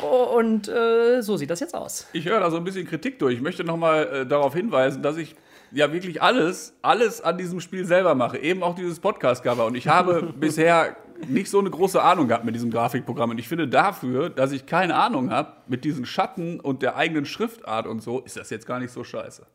Oh, 0.03 0.37
Und 0.37 0.69
äh, 0.69 1.23
so 1.23 1.39
sieht 1.39 1.49
das 1.49 1.61
jetzt 1.61 1.75
aus. 1.75 2.07
Ich 2.13 2.27
höre 2.27 2.41
da 2.41 2.51
so 2.51 2.59
ein 2.59 2.65
bisschen 2.65 2.87
Kritik 2.87 3.19
durch. 3.19 3.37
Ich 3.37 3.41
möchte 3.41 3.65
nochmal 3.65 4.07
äh, 4.09 4.27
darauf 4.27 4.53
hinweisen, 4.53 5.03
dass 5.03 5.17
ich 5.17 5.37
ja 5.73 5.91
wirklich 5.91 6.21
alles, 6.21 6.75
alles 6.83 7.23
an 7.23 7.39
diesem 7.39 7.61
Spiel 7.61 7.87
selber 7.87 8.15
mache. 8.15 8.37
Eben 8.37 8.63
auch 8.63 8.75
dieses 8.75 9.01
Podcast-Cover. 9.01 9.65
Und 9.65 9.75
ich 9.75 9.89
habe 9.89 10.35
bisher 10.39 10.97
nicht 11.29 11.51
so 11.51 11.59
eine 11.59 11.71
große 11.71 12.03
Ahnung 12.03 12.29
gehabt 12.29 12.45
mit 12.45 12.55
diesem 12.55 12.71
Grafikprogramm. 12.71 13.31
Und 13.31 13.39
ich 13.39 13.49
finde 13.49 13.69
dafür, 13.69 14.31
dass 14.31 14.53
ich 14.53 14.67
keine 14.67 14.95
Ahnung 14.97 15.31
habe 15.31 15.53
mit 15.67 15.85
diesen 15.85 16.07
Schatten 16.07 16.61
und 16.61 16.83
der 16.83 16.97
eigenen 16.97 17.27
Schriftart 17.27 17.87
und 17.87 18.03
so, 18.03 18.21
ist 18.21 18.37
das 18.37 18.51
jetzt 18.51 18.67
gar 18.67 18.79
nicht 18.79 18.91
so 18.91 19.05
scheiße. 19.05 19.47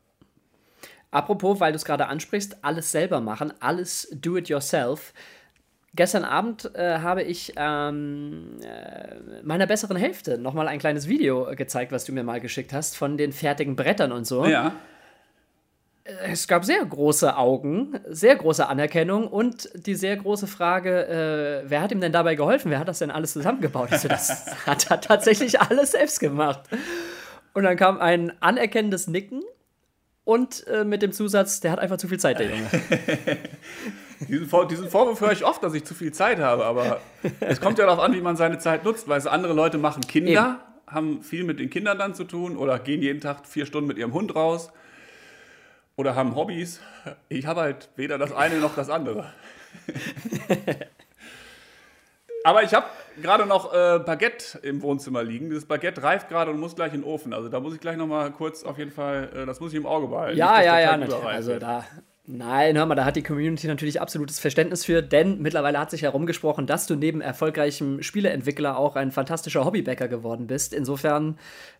Apropos, 1.10 1.60
weil 1.60 1.72
du 1.72 1.76
es 1.76 1.84
gerade 1.84 2.06
ansprichst, 2.06 2.64
alles 2.64 2.90
selber 2.90 3.20
machen, 3.20 3.52
alles 3.60 4.08
do 4.14 4.36
it 4.36 4.48
yourself. 4.48 5.12
Gestern 5.94 6.24
Abend 6.24 6.74
äh, 6.74 7.00
habe 7.00 7.22
ich 7.22 7.52
ähm, 7.56 8.56
äh, 8.62 9.42
meiner 9.42 9.66
besseren 9.66 9.98
Hälfte 9.98 10.38
nochmal 10.38 10.66
ein 10.68 10.78
kleines 10.78 11.06
Video 11.06 11.50
äh, 11.50 11.54
gezeigt, 11.54 11.92
was 11.92 12.04
du 12.04 12.12
mir 12.12 12.24
mal 12.24 12.40
geschickt 12.40 12.72
hast, 12.72 12.96
von 12.96 13.18
den 13.18 13.32
fertigen 13.32 13.76
Brettern 13.76 14.10
und 14.10 14.26
so. 14.26 14.46
Ja. 14.46 14.72
Es 16.04 16.48
gab 16.48 16.64
sehr 16.64 16.84
große 16.84 17.36
Augen, 17.36 18.00
sehr 18.08 18.34
große 18.34 18.66
Anerkennung 18.66 19.28
und 19.28 19.68
die 19.86 19.94
sehr 19.94 20.16
große 20.16 20.48
Frage, 20.48 21.06
äh, 21.06 21.70
wer 21.70 21.80
hat 21.80 21.92
ihm 21.92 22.00
denn 22.00 22.12
dabei 22.12 22.34
geholfen? 22.34 22.72
Wer 22.72 22.80
hat 22.80 22.88
das 22.88 22.98
denn 22.98 23.12
alles 23.12 23.32
zusammengebaut? 23.32 23.92
Also 23.92 24.08
das 24.08 24.46
hat 24.66 24.90
er 24.90 25.00
tatsächlich 25.00 25.60
alles 25.60 25.92
selbst 25.92 26.18
gemacht. 26.18 26.62
Und 27.54 27.62
dann 27.62 27.76
kam 27.76 28.00
ein 28.00 28.32
anerkennendes 28.40 29.06
Nicken 29.06 29.42
und 30.24 30.66
äh, 30.66 30.84
mit 30.84 31.02
dem 31.02 31.12
Zusatz, 31.12 31.60
der 31.60 31.70
hat 31.70 31.78
einfach 31.78 31.98
zu 31.98 32.08
viel 32.08 32.18
Zeit, 32.18 32.40
der 32.40 32.50
Junge. 32.50 32.68
Diesen, 34.28 34.48
Vor 34.48 34.68
diesen 34.68 34.88
Vorwurf 34.88 35.20
höre 35.20 35.32
ich 35.32 35.44
oft, 35.44 35.64
dass 35.64 35.74
ich 35.74 35.84
zu 35.84 35.94
viel 35.94 36.12
Zeit 36.12 36.38
habe, 36.38 36.64
aber 36.64 37.00
es 37.40 37.60
kommt 37.60 37.78
ja 37.78 37.86
darauf 37.86 37.98
an, 37.98 38.14
wie 38.14 38.20
man 38.20 38.36
seine 38.36 38.58
Zeit 38.58 38.84
nutzt, 38.84 39.08
weil 39.08 39.18
es 39.18 39.26
andere 39.26 39.52
Leute 39.52 39.78
machen 39.78 40.00
Kinder, 40.06 40.60
haben 40.86 41.22
viel 41.22 41.42
mit 41.42 41.58
den 41.58 41.70
Kindern 41.70 41.98
dann 41.98 42.14
zu 42.14 42.22
tun 42.22 42.56
oder 42.56 42.78
gehen 42.78 43.02
jeden 43.02 43.20
Tag 43.20 43.48
vier 43.48 43.66
Stunden 43.66 43.88
mit 43.88 43.98
ihrem 43.98 44.12
Hund 44.12 44.36
raus 44.36 44.70
oder 45.96 46.14
haben 46.14 46.34
Hobbys. 46.34 46.80
Ich 47.28 47.46
habe 47.46 47.60
halt 47.60 47.90
weder 47.96 48.18
das 48.18 48.32
eine 48.32 48.56
noch 48.56 48.74
das 48.74 48.90
andere. 48.90 49.32
Aber 52.44 52.64
ich 52.64 52.74
habe 52.74 52.86
gerade 53.20 53.46
noch 53.46 53.72
äh, 53.72 54.00
Baguette 54.00 54.58
im 54.62 54.82
Wohnzimmer 54.82 55.22
liegen. 55.22 55.48
Dieses 55.48 55.66
Baguette 55.66 56.02
reift 56.02 56.28
gerade 56.28 56.50
und 56.50 56.58
muss 56.58 56.74
gleich 56.74 56.92
in 56.92 57.02
den 57.02 57.08
Ofen. 57.08 57.32
Also 57.32 57.48
da 57.48 57.60
muss 57.60 57.74
ich 57.74 57.80
gleich 57.80 57.96
noch 57.96 58.08
mal 58.08 58.30
kurz 58.32 58.64
auf 58.64 58.78
jeden 58.78 58.90
Fall, 58.90 59.30
äh, 59.34 59.46
das 59.46 59.60
muss 59.60 59.72
ich 59.72 59.78
im 59.78 59.86
Auge 59.86 60.08
behalten. 60.08 60.36
Ja, 60.36 60.56
Nicht, 60.56 60.66
ja, 60.66 60.80
ja, 60.80 60.96
natürlich. 60.96 61.24
Also 61.24 61.58
da. 61.58 61.84
Nein, 62.24 62.76
hör 62.76 62.86
mal, 62.86 62.94
da 62.94 63.04
hat 63.04 63.16
die 63.16 63.24
Community 63.24 63.66
natürlich 63.66 64.00
absolutes 64.00 64.38
Verständnis 64.38 64.84
für, 64.84 65.02
denn 65.02 65.42
mittlerweile 65.42 65.80
hat 65.80 65.90
sich 65.90 66.02
herumgesprochen, 66.02 66.68
dass 66.68 66.86
du 66.86 66.94
neben 66.94 67.20
erfolgreichem 67.20 68.00
Spieleentwickler 68.00 68.78
auch 68.78 68.94
ein 68.94 69.10
fantastischer 69.10 69.64
Hobbybäcker 69.64 70.06
geworden 70.06 70.46
bist. 70.46 70.72
Insofern 70.72 71.36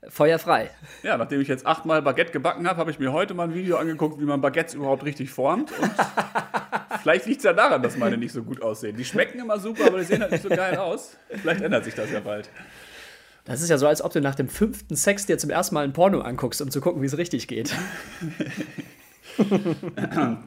feuerfrei. 0.09 0.71
Ja, 1.05 1.17
nachdem 1.17 1.41
ich 1.41 1.47
jetzt 1.47 1.65
achtmal 1.65 2.03
Baguette 2.03 2.33
gebacken 2.33 2.67
habe, 2.67 2.81
habe 2.81 2.91
ich 2.91 2.99
mir 2.99 3.13
heute 3.13 3.35
mal 3.35 3.45
ein 3.45 3.55
Video 3.55 3.77
angeguckt, 3.77 4.21
wie 4.21 4.25
man 4.25 4.41
Baguettes 4.41 4.75
überhaupt 4.75 5.05
richtig 5.05 5.31
formt. 5.31 5.71
Und 5.79 5.91
vielleicht 7.03 7.27
liegt 7.27 7.39
es 7.39 7.45
ja 7.45 7.53
daran, 7.53 7.81
dass 7.81 7.97
meine 7.97 8.17
nicht 8.17 8.33
so 8.33 8.43
gut 8.43 8.63
aussehen. 8.63 8.97
Die 8.97 9.05
schmecken 9.05 9.39
immer 9.39 9.61
super, 9.61 9.87
aber 9.87 9.99
die 9.99 10.05
sehen 10.05 10.23
halt 10.23 10.33
nicht 10.33 10.43
so 10.43 10.49
geil 10.49 10.77
aus. 10.77 11.17
Vielleicht 11.29 11.61
ändert 11.61 11.85
sich 11.85 11.95
das 11.95 12.11
ja 12.11 12.19
bald. 12.19 12.51
Das 13.45 13.61
ist 13.61 13.71
ja 13.71 13.79
so, 13.79 13.87
als 13.87 14.03
ob 14.03 14.13
du 14.13 14.21
nach 14.21 14.35
dem 14.37 14.49
fünften 14.49 14.95
Sex 14.97 15.27
dir 15.27 15.39
zum 15.39 15.51
ersten 15.51 15.75
Mal 15.75 15.85
ein 15.85 15.93
Porno 15.93 16.21
anguckst, 16.21 16.61
um 16.63 16.71
zu 16.71 16.81
gucken, 16.81 17.01
wie 17.01 17.07
es 17.07 17.17
richtig 17.17 17.47
geht. 17.47 17.75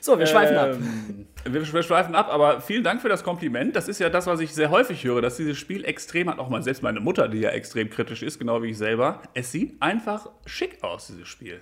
so, 0.00 0.18
wir 0.18 0.26
schweifen 0.26 0.56
ab. 0.56 0.70
Ähm, 0.74 1.26
Wir, 1.44 1.72
wir 1.72 1.82
schweifen 1.82 2.14
ab, 2.14 2.28
aber 2.30 2.60
vielen 2.60 2.84
Dank 2.84 3.00
für 3.02 3.08
das 3.08 3.22
Kompliment. 3.22 3.76
Das 3.76 3.88
ist 3.88 3.98
ja 4.00 4.10
das, 4.10 4.26
was 4.26 4.40
ich 4.40 4.52
sehr 4.52 4.70
häufig 4.70 5.04
höre, 5.04 5.22
dass 5.22 5.36
dieses 5.36 5.56
Spiel 5.58 5.84
extrem 5.84 6.28
hat. 6.28 6.38
Auch 6.38 6.48
mal 6.48 6.62
selbst 6.62 6.82
meine 6.82 7.00
Mutter, 7.00 7.28
die 7.28 7.38
ja 7.38 7.50
extrem 7.50 7.90
kritisch 7.90 8.22
ist, 8.22 8.38
genau 8.38 8.62
wie 8.62 8.70
ich 8.70 8.78
selber. 8.78 9.22
Es 9.34 9.52
sieht 9.52 9.80
einfach 9.80 10.28
schick 10.44 10.82
aus, 10.82 11.06
dieses 11.08 11.28
Spiel. 11.28 11.60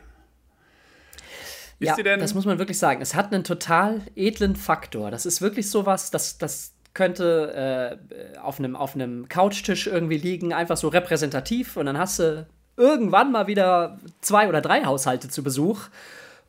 Ist 1.80 1.88
Ja, 1.88 2.02
denn, 2.02 2.20
das 2.20 2.34
muss 2.34 2.46
man 2.46 2.58
wirklich 2.58 2.78
sagen. 2.78 3.02
Es 3.02 3.14
hat 3.14 3.32
einen 3.32 3.44
total 3.44 4.00
edlen 4.14 4.56
Faktor. 4.56 5.10
Das 5.10 5.26
ist 5.26 5.42
wirklich 5.42 5.70
sowas, 5.70 6.10
das, 6.10 6.38
das 6.38 6.74
könnte 6.94 7.98
äh, 8.34 8.38
auf 8.38 8.58
einem 8.58 8.76
auf 8.76 8.94
einem 8.94 9.28
Couchtisch 9.28 9.88
irgendwie 9.88 10.16
liegen, 10.16 10.52
einfach 10.52 10.76
so 10.76 10.88
repräsentativ. 10.88 11.76
Und 11.76 11.86
dann 11.86 11.98
hast 11.98 12.20
du 12.20 12.46
irgendwann 12.76 13.32
mal 13.32 13.46
wieder 13.46 13.98
zwei 14.20 14.48
oder 14.48 14.60
drei 14.60 14.84
Haushalte 14.84 15.28
zu 15.28 15.42
Besuch. 15.42 15.88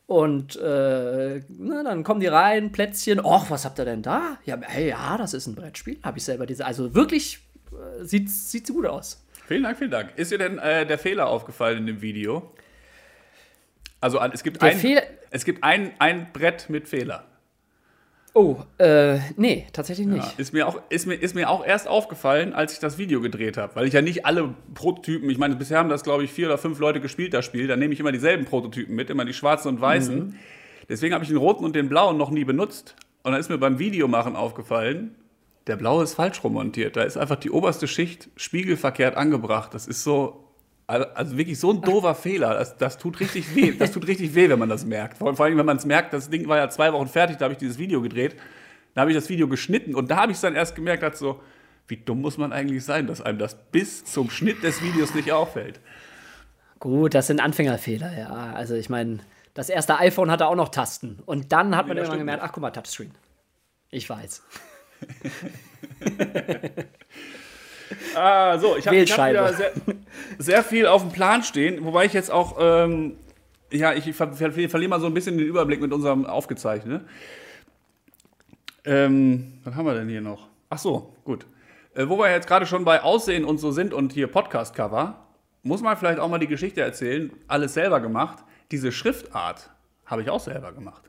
Und 0.06 0.54
äh, 0.56 1.40
na, 1.48 1.82
dann 1.82 2.04
kommen 2.04 2.20
die 2.20 2.28
rein, 2.28 2.70
Plätzchen. 2.70 3.18
Och, 3.18 3.50
was 3.50 3.64
habt 3.64 3.78
ihr 3.80 3.84
denn 3.84 4.02
da? 4.02 4.38
Ja, 4.44 4.56
hey, 4.62 4.90
ja, 4.90 5.16
das 5.18 5.34
ist 5.34 5.46
ein 5.48 5.54
Brettspiel. 5.56 5.98
Habe 6.02 6.18
ich 6.18 6.24
selber 6.24 6.46
diese. 6.46 6.64
Also 6.64 6.94
wirklich 6.94 7.40
äh, 7.72 8.04
sieht, 8.04 8.30
sieht 8.30 8.68
gut 8.68 8.86
aus. 8.86 9.24
Vielen 9.46 9.64
Dank, 9.64 9.78
vielen 9.78 9.90
Dank. 9.90 10.12
Ist 10.16 10.30
dir 10.30 10.38
denn 10.38 10.58
äh, 10.58 10.86
der 10.86 10.98
Fehler 10.98 11.26
aufgefallen 11.28 11.78
in 11.78 11.86
dem 11.86 12.02
Video? 12.02 12.52
Also 14.00 14.20
es 14.20 14.42
gibt, 14.44 14.62
Der 14.62 14.70
ein, 14.70 14.78
Fehler- 14.78 15.02
es 15.30 15.44
gibt 15.44 15.64
ein, 15.64 15.92
ein 15.98 16.32
Brett 16.32 16.68
mit 16.68 16.86
Fehler. 16.88 17.24
Oh, 18.38 18.56
äh, 18.76 19.18
nee, 19.38 19.64
tatsächlich 19.72 20.06
nicht. 20.06 20.22
Ja, 20.22 20.32
ist, 20.36 20.52
mir 20.52 20.68
auch, 20.68 20.78
ist, 20.90 21.06
mir, 21.06 21.14
ist 21.14 21.34
mir 21.34 21.48
auch 21.48 21.64
erst 21.64 21.88
aufgefallen, 21.88 22.52
als 22.52 22.74
ich 22.74 22.78
das 22.80 22.98
Video 22.98 23.22
gedreht 23.22 23.56
habe. 23.56 23.74
Weil 23.76 23.86
ich 23.86 23.94
ja 23.94 24.02
nicht 24.02 24.26
alle 24.26 24.54
Prototypen, 24.74 25.30
ich 25.30 25.38
meine, 25.38 25.56
bisher 25.56 25.78
haben 25.78 25.88
das, 25.88 26.02
glaube 26.02 26.22
ich, 26.22 26.32
vier 26.34 26.48
oder 26.48 26.58
fünf 26.58 26.78
Leute 26.78 27.00
gespielt, 27.00 27.32
das 27.32 27.46
Spiel. 27.46 27.66
Dann 27.66 27.78
nehme 27.78 27.94
ich 27.94 28.00
immer 28.00 28.12
dieselben 28.12 28.44
Prototypen 28.44 28.94
mit, 28.94 29.08
immer 29.08 29.24
die 29.24 29.32
schwarzen 29.32 29.68
und 29.68 29.80
weißen. 29.80 30.18
Mhm. 30.18 30.34
Deswegen 30.86 31.14
habe 31.14 31.24
ich 31.24 31.30
den 31.30 31.38
roten 31.38 31.64
und 31.64 31.74
den 31.74 31.88
blauen 31.88 32.18
noch 32.18 32.30
nie 32.30 32.44
benutzt. 32.44 32.94
Und 33.22 33.32
dann 33.32 33.40
ist 33.40 33.48
mir 33.48 33.56
beim 33.56 33.78
Videomachen 33.78 34.36
aufgefallen, 34.36 35.14
der 35.66 35.76
blaue 35.76 36.04
ist 36.04 36.12
falsch 36.12 36.44
remontiert. 36.44 36.94
Da 36.96 37.04
ist 37.04 37.16
einfach 37.16 37.36
die 37.36 37.50
oberste 37.50 37.88
Schicht 37.88 38.28
spiegelverkehrt 38.36 39.16
angebracht. 39.16 39.72
Das 39.72 39.86
ist 39.86 40.04
so, 40.04 40.44
also 40.86 41.36
wirklich 41.36 41.58
so 41.58 41.72
ein 41.72 41.80
doofer 41.80 42.14
Fehler. 42.14 42.54
Das, 42.54 42.76
das 42.76 42.98
tut 42.98 43.20
richtig 43.20 43.54
weh. 43.54 43.72
Das 43.72 43.92
tut 43.92 44.06
richtig 44.06 44.34
weh, 44.34 44.48
wenn 44.48 44.58
man 44.58 44.68
das 44.68 44.84
merkt. 44.84 45.18
Vor, 45.18 45.34
vor 45.34 45.46
allem, 45.46 45.58
wenn 45.58 45.66
man 45.66 45.76
es 45.76 45.84
merkt, 45.84 46.12
das 46.12 46.30
Ding 46.30 46.48
war 46.48 46.58
ja 46.58 46.68
zwei 46.68 46.92
Wochen 46.92 47.08
fertig, 47.08 47.38
da 47.38 47.44
habe 47.44 47.52
ich 47.52 47.58
dieses 47.58 47.78
Video 47.78 48.00
gedreht. 48.00 48.36
Da 48.94 49.02
habe 49.02 49.10
ich 49.10 49.16
das 49.16 49.28
Video 49.28 49.48
geschnitten 49.48 49.94
und 49.94 50.10
da 50.10 50.16
habe 50.16 50.32
ich 50.32 50.36
es 50.36 50.40
dann 50.40 50.54
erst 50.54 50.74
gemerkt, 50.74 51.02
dass 51.02 51.18
so, 51.18 51.40
wie 51.86 51.98
dumm 51.98 52.22
muss 52.22 52.38
man 52.38 52.52
eigentlich 52.52 52.84
sein, 52.84 53.06
dass 53.06 53.20
einem 53.20 53.38
das 53.38 53.54
bis 53.70 54.04
zum 54.04 54.30
Schnitt 54.30 54.62
des 54.62 54.82
Videos 54.82 55.14
nicht 55.14 55.32
auffällt. 55.32 55.80
Gut, 56.78 57.14
das 57.14 57.26
sind 57.26 57.40
Anfängerfehler, 57.40 58.16
ja. 58.18 58.52
Also 58.54 58.74
ich 58.74 58.88
meine, 58.88 59.18
das 59.54 59.68
erste 59.68 59.98
iPhone 59.98 60.30
hatte 60.30 60.46
auch 60.46 60.54
noch 60.54 60.70
Tasten. 60.70 61.18
Und 61.26 61.52
dann 61.52 61.76
hat 61.76 61.88
man 61.88 61.96
das 61.96 62.04
irgendwann 62.04 62.20
gemerkt, 62.20 62.42
ach 62.42 62.52
guck 62.52 62.62
mal, 62.62 62.70
Touchscreen. 62.70 63.12
Ich 63.90 64.08
weiß. 64.08 64.42
ah, 68.14 68.58
so, 68.58 68.76
ich 68.76 68.86
habe 68.86 68.98
hab 68.98 69.30
wieder 69.30 69.52
sehr, 69.52 69.72
sehr 70.38 70.64
viel 70.64 70.86
auf 70.86 71.02
dem 71.02 71.12
Plan 71.12 71.42
stehen, 71.42 71.84
wobei 71.84 72.04
ich 72.04 72.12
jetzt 72.12 72.30
auch, 72.30 72.56
ähm, 72.60 73.16
ja, 73.70 73.92
ich 73.92 74.14
ver 74.14 74.32
ver 74.32 74.52
verliere 74.52 74.88
mal 74.88 75.00
so 75.00 75.06
ein 75.06 75.14
bisschen 75.14 75.38
den 75.38 75.46
Überblick 75.46 75.80
mit 75.80 75.92
unserem 75.92 76.26
Aufgezeichnet. 76.26 77.02
Ähm, 78.84 79.54
was 79.64 79.74
haben 79.74 79.86
wir 79.86 79.94
denn 79.94 80.08
hier 80.08 80.20
noch? 80.20 80.48
Ach 80.70 80.78
so, 80.78 81.14
gut. 81.24 81.46
Äh, 81.94 82.08
wo 82.08 82.18
wir 82.18 82.30
jetzt 82.30 82.46
gerade 82.46 82.66
schon 82.66 82.84
bei 82.84 83.02
Aussehen 83.02 83.44
und 83.44 83.58
so 83.58 83.72
sind 83.72 83.92
und 83.92 84.12
hier 84.12 84.28
Podcast-Cover, 84.28 85.26
muss 85.62 85.82
man 85.82 85.96
vielleicht 85.96 86.20
auch 86.20 86.28
mal 86.28 86.38
die 86.38 86.46
Geschichte 86.46 86.80
erzählen, 86.80 87.32
alles 87.48 87.74
selber 87.74 88.00
gemacht. 88.00 88.38
Diese 88.70 88.92
Schriftart 88.92 89.70
habe 90.04 90.22
ich 90.22 90.30
auch 90.30 90.40
selber 90.40 90.72
gemacht. 90.72 91.02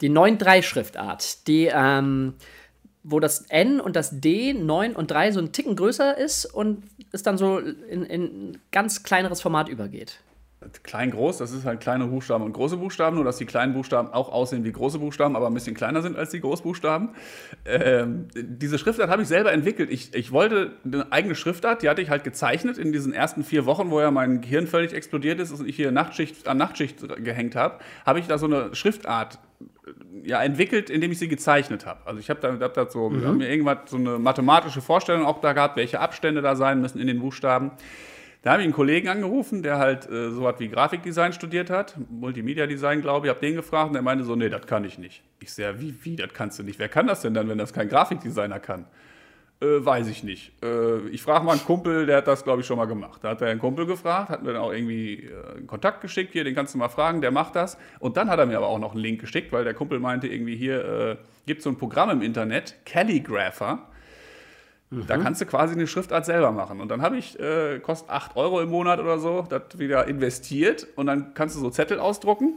Die 0.00 0.10
9-3-Schriftart, 0.10 1.46
die, 1.46 1.70
ähm, 1.72 2.34
wo 3.04 3.20
das 3.20 3.42
N 3.48 3.80
und 3.80 3.94
das 3.96 4.20
D, 4.20 4.54
9 4.54 4.96
und 4.96 5.10
3, 5.10 5.32
so 5.32 5.40
ein 5.40 5.52
Ticken 5.52 5.76
größer 5.76 6.16
ist 6.16 6.46
und 6.46 6.82
es 7.12 7.22
dann 7.22 7.38
so 7.38 7.58
in, 7.58 8.02
in 8.02 8.22
ein 8.22 8.58
ganz 8.72 9.02
kleineres 9.02 9.40
Format 9.40 9.68
übergeht. 9.68 10.20
Klein, 10.82 11.10
groß, 11.10 11.38
das 11.38 11.52
ist 11.52 11.66
halt 11.66 11.80
kleine 11.80 12.06
Buchstaben 12.06 12.42
und 12.42 12.54
große 12.54 12.78
Buchstaben, 12.78 13.16
nur 13.16 13.24
dass 13.24 13.36
die 13.36 13.44
kleinen 13.44 13.74
Buchstaben 13.74 14.08
auch 14.08 14.32
aussehen 14.32 14.64
wie 14.64 14.72
große 14.72 14.98
Buchstaben, 14.98 15.36
aber 15.36 15.46
ein 15.46 15.52
bisschen 15.52 15.74
kleiner 15.74 16.00
sind 16.00 16.16
als 16.16 16.30
die 16.30 16.40
Großbuchstaben. 16.40 17.10
Ähm, 17.66 18.28
diese 18.34 18.78
Schriftart 18.78 19.10
habe 19.10 19.22
ich 19.22 19.28
selber 19.28 19.52
entwickelt. 19.52 19.90
Ich, 19.90 20.14
ich 20.14 20.32
wollte 20.32 20.72
eine 20.84 21.12
eigene 21.12 21.34
Schriftart, 21.34 21.82
die 21.82 21.90
hatte 21.90 22.00
ich 22.00 22.08
halt 22.08 22.24
gezeichnet 22.24 22.78
in 22.78 22.92
diesen 22.92 23.12
ersten 23.12 23.44
vier 23.44 23.66
Wochen, 23.66 23.90
wo 23.90 24.00
ja 24.00 24.10
mein 24.10 24.40
Gehirn 24.40 24.66
völlig 24.66 24.94
explodiert 24.94 25.38
ist 25.38 25.52
und 25.52 25.68
ich 25.68 25.76
hier 25.76 25.92
Nachtschicht 25.92 26.48
an 26.48 26.56
Nachtschicht 26.56 27.06
gehängt 27.22 27.56
habe, 27.56 27.80
habe 28.06 28.18
ich 28.18 28.26
da 28.26 28.38
so 28.38 28.46
eine 28.46 28.74
Schriftart 28.74 29.38
ja, 30.22 30.42
entwickelt, 30.42 30.90
indem 30.90 31.12
ich 31.12 31.18
sie 31.18 31.28
gezeichnet 31.28 31.86
habe. 31.86 32.06
Also 32.06 32.20
ich 32.20 32.30
habe 32.30 32.40
da, 32.40 32.64
hab 32.64 32.74
da 32.74 32.88
so 32.88 33.12
hab 33.24 33.34
mir 33.34 33.48
irgendwas 33.48 33.78
so 33.86 33.96
eine 33.96 34.18
mathematische 34.18 34.80
Vorstellung 34.80 35.26
auch 35.26 35.40
da 35.40 35.52
gehabt, 35.52 35.76
welche 35.76 36.00
Abstände 36.00 36.42
da 36.42 36.56
sein 36.56 36.80
müssen 36.80 36.98
in 36.98 37.06
den 37.06 37.20
Buchstaben. 37.20 37.72
Da 38.42 38.52
habe 38.52 38.60
ich 38.60 38.66
einen 38.66 38.74
Kollegen 38.74 39.08
angerufen, 39.08 39.62
der 39.62 39.78
halt 39.78 40.08
äh, 40.10 40.30
so 40.30 40.42
was 40.42 40.60
wie 40.60 40.68
Grafikdesign 40.68 41.32
studiert 41.32 41.70
hat, 41.70 41.96
Multimedia-Design, 42.10 43.00
glaube 43.00 43.26
ich. 43.26 43.30
Ich 43.30 43.36
habe 43.36 43.46
den 43.46 43.56
gefragt 43.56 43.88
und 43.88 43.94
der 43.94 44.02
meinte 44.02 44.22
so, 44.24 44.36
nee, 44.36 44.50
das 44.50 44.66
kann 44.66 44.84
ich 44.84 44.98
nicht. 44.98 45.22
Ich 45.40 45.50
sehe, 45.50 45.80
wie, 45.80 45.94
wie, 46.02 46.16
das 46.16 46.32
kannst 46.34 46.58
du 46.58 46.62
nicht? 46.62 46.78
Wer 46.78 46.90
kann 46.90 47.06
das 47.06 47.22
denn 47.22 47.32
dann, 47.32 47.48
wenn 47.48 47.56
das 47.56 47.72
kein 47.72 47.88
Grafikdesigner 47.88 48.60
kann? 48.60 48.84
Äh, 49.64 49.84
weiß 49.84 50.08
ich 50.08 50.22
nicht. 50.22 50.52
Äh, 50.62 51.08
ich 51.08 51.22
frage 51.22 51.44
mal 51.44 51.52
einen 51.52 51.64
Kumpel, 51.64 52.04
der 52.04 52.18
hat 52.18 52.26
das, 52.26 52.44
glaube 52.44 52.60
ich, 52.60 52.66
schon 52.66 52.76
mal 52.76 52.84
gemacht. 52.84 53.20
Da 53.22 53.30
hat 53.30 53.40
er 53.40 53.48
einen 53.48 53.60
Kumpel 53.60 53.86
gefragt, 53.86 54.28
hat 54.28 54.42
mir 54.42 54.52
dann 54.52 54.62
auch 54.62 54.72
irgendwie 54.72 55.24
äh, 55.24 55.56
einen 55.56 55.66
Kontakt 55.66 56.02
geschickt, 56.02 56.32
hier, 56.32 56.44
den 56.44 56.54
kannst 56.54 56.74
du 56.74 56.78
mal 56.78 56.88
fragen, 56.88 57.22
der 57.22 57.30
macht 57.30 57.56
das. 57.56 57.78
Und 57.98 58.18
dann 58.18 58.28
hat 58.28 58.38
er 58.38 58.46
mir 58.46 58.58
aber 58.58 58.66
auch 58.66 58.78
noch 58.78 58.92
einen 58.92 59.00
Link 59.00 59.20
geschickt, 59.20 59.52
weil 59.52 59.64
der 59.64 59.72
Kumpel 59.72 60.00
meinte 60.00 60.26
irgendwie, 60.26 60.56
hier 60.56 60.84
äh, 60.84 61.16
gibt 61.46 61.58
es 61.58 61.64
so 61.64 61.70
ein 61.70 61.78
Programm 61.78 62.10
im 62.10 62.20
Internet, 62.20 62.74
Calligrapher. 62.84 63.88
Da 65.08 65.18
kannst 65.18 65.40
du 65.40 65.46
quasi 65.46 65.74
eine 65.74 65.88
Schriftart 65.88 66.24
selber 66.24 66.52
machen. 66.52 66.80
Und 66.80 66.88
dann 66.88 67.02
habe 67.02 67.16
ich, 67.16 67.40
äh, 67.40 67.80
kostet 67.80 68.10
8 68.10 68.36
Euro 68.36 68.60
im 68.60 68.70
Monat 68.70 69.00
oder 69.00 69.18
so, 69.18 69.44
das 69.48 69.78
wieder 69.78 70.06
investiert. 70.06 70.86
Und 70.94 71.06
dann 71.06 71.34
kannst 71.34 71.56
du 71.56 71.60
so 71.60 71.70
Zettel 71.70 71.98
ausdrucken 71.98 72.54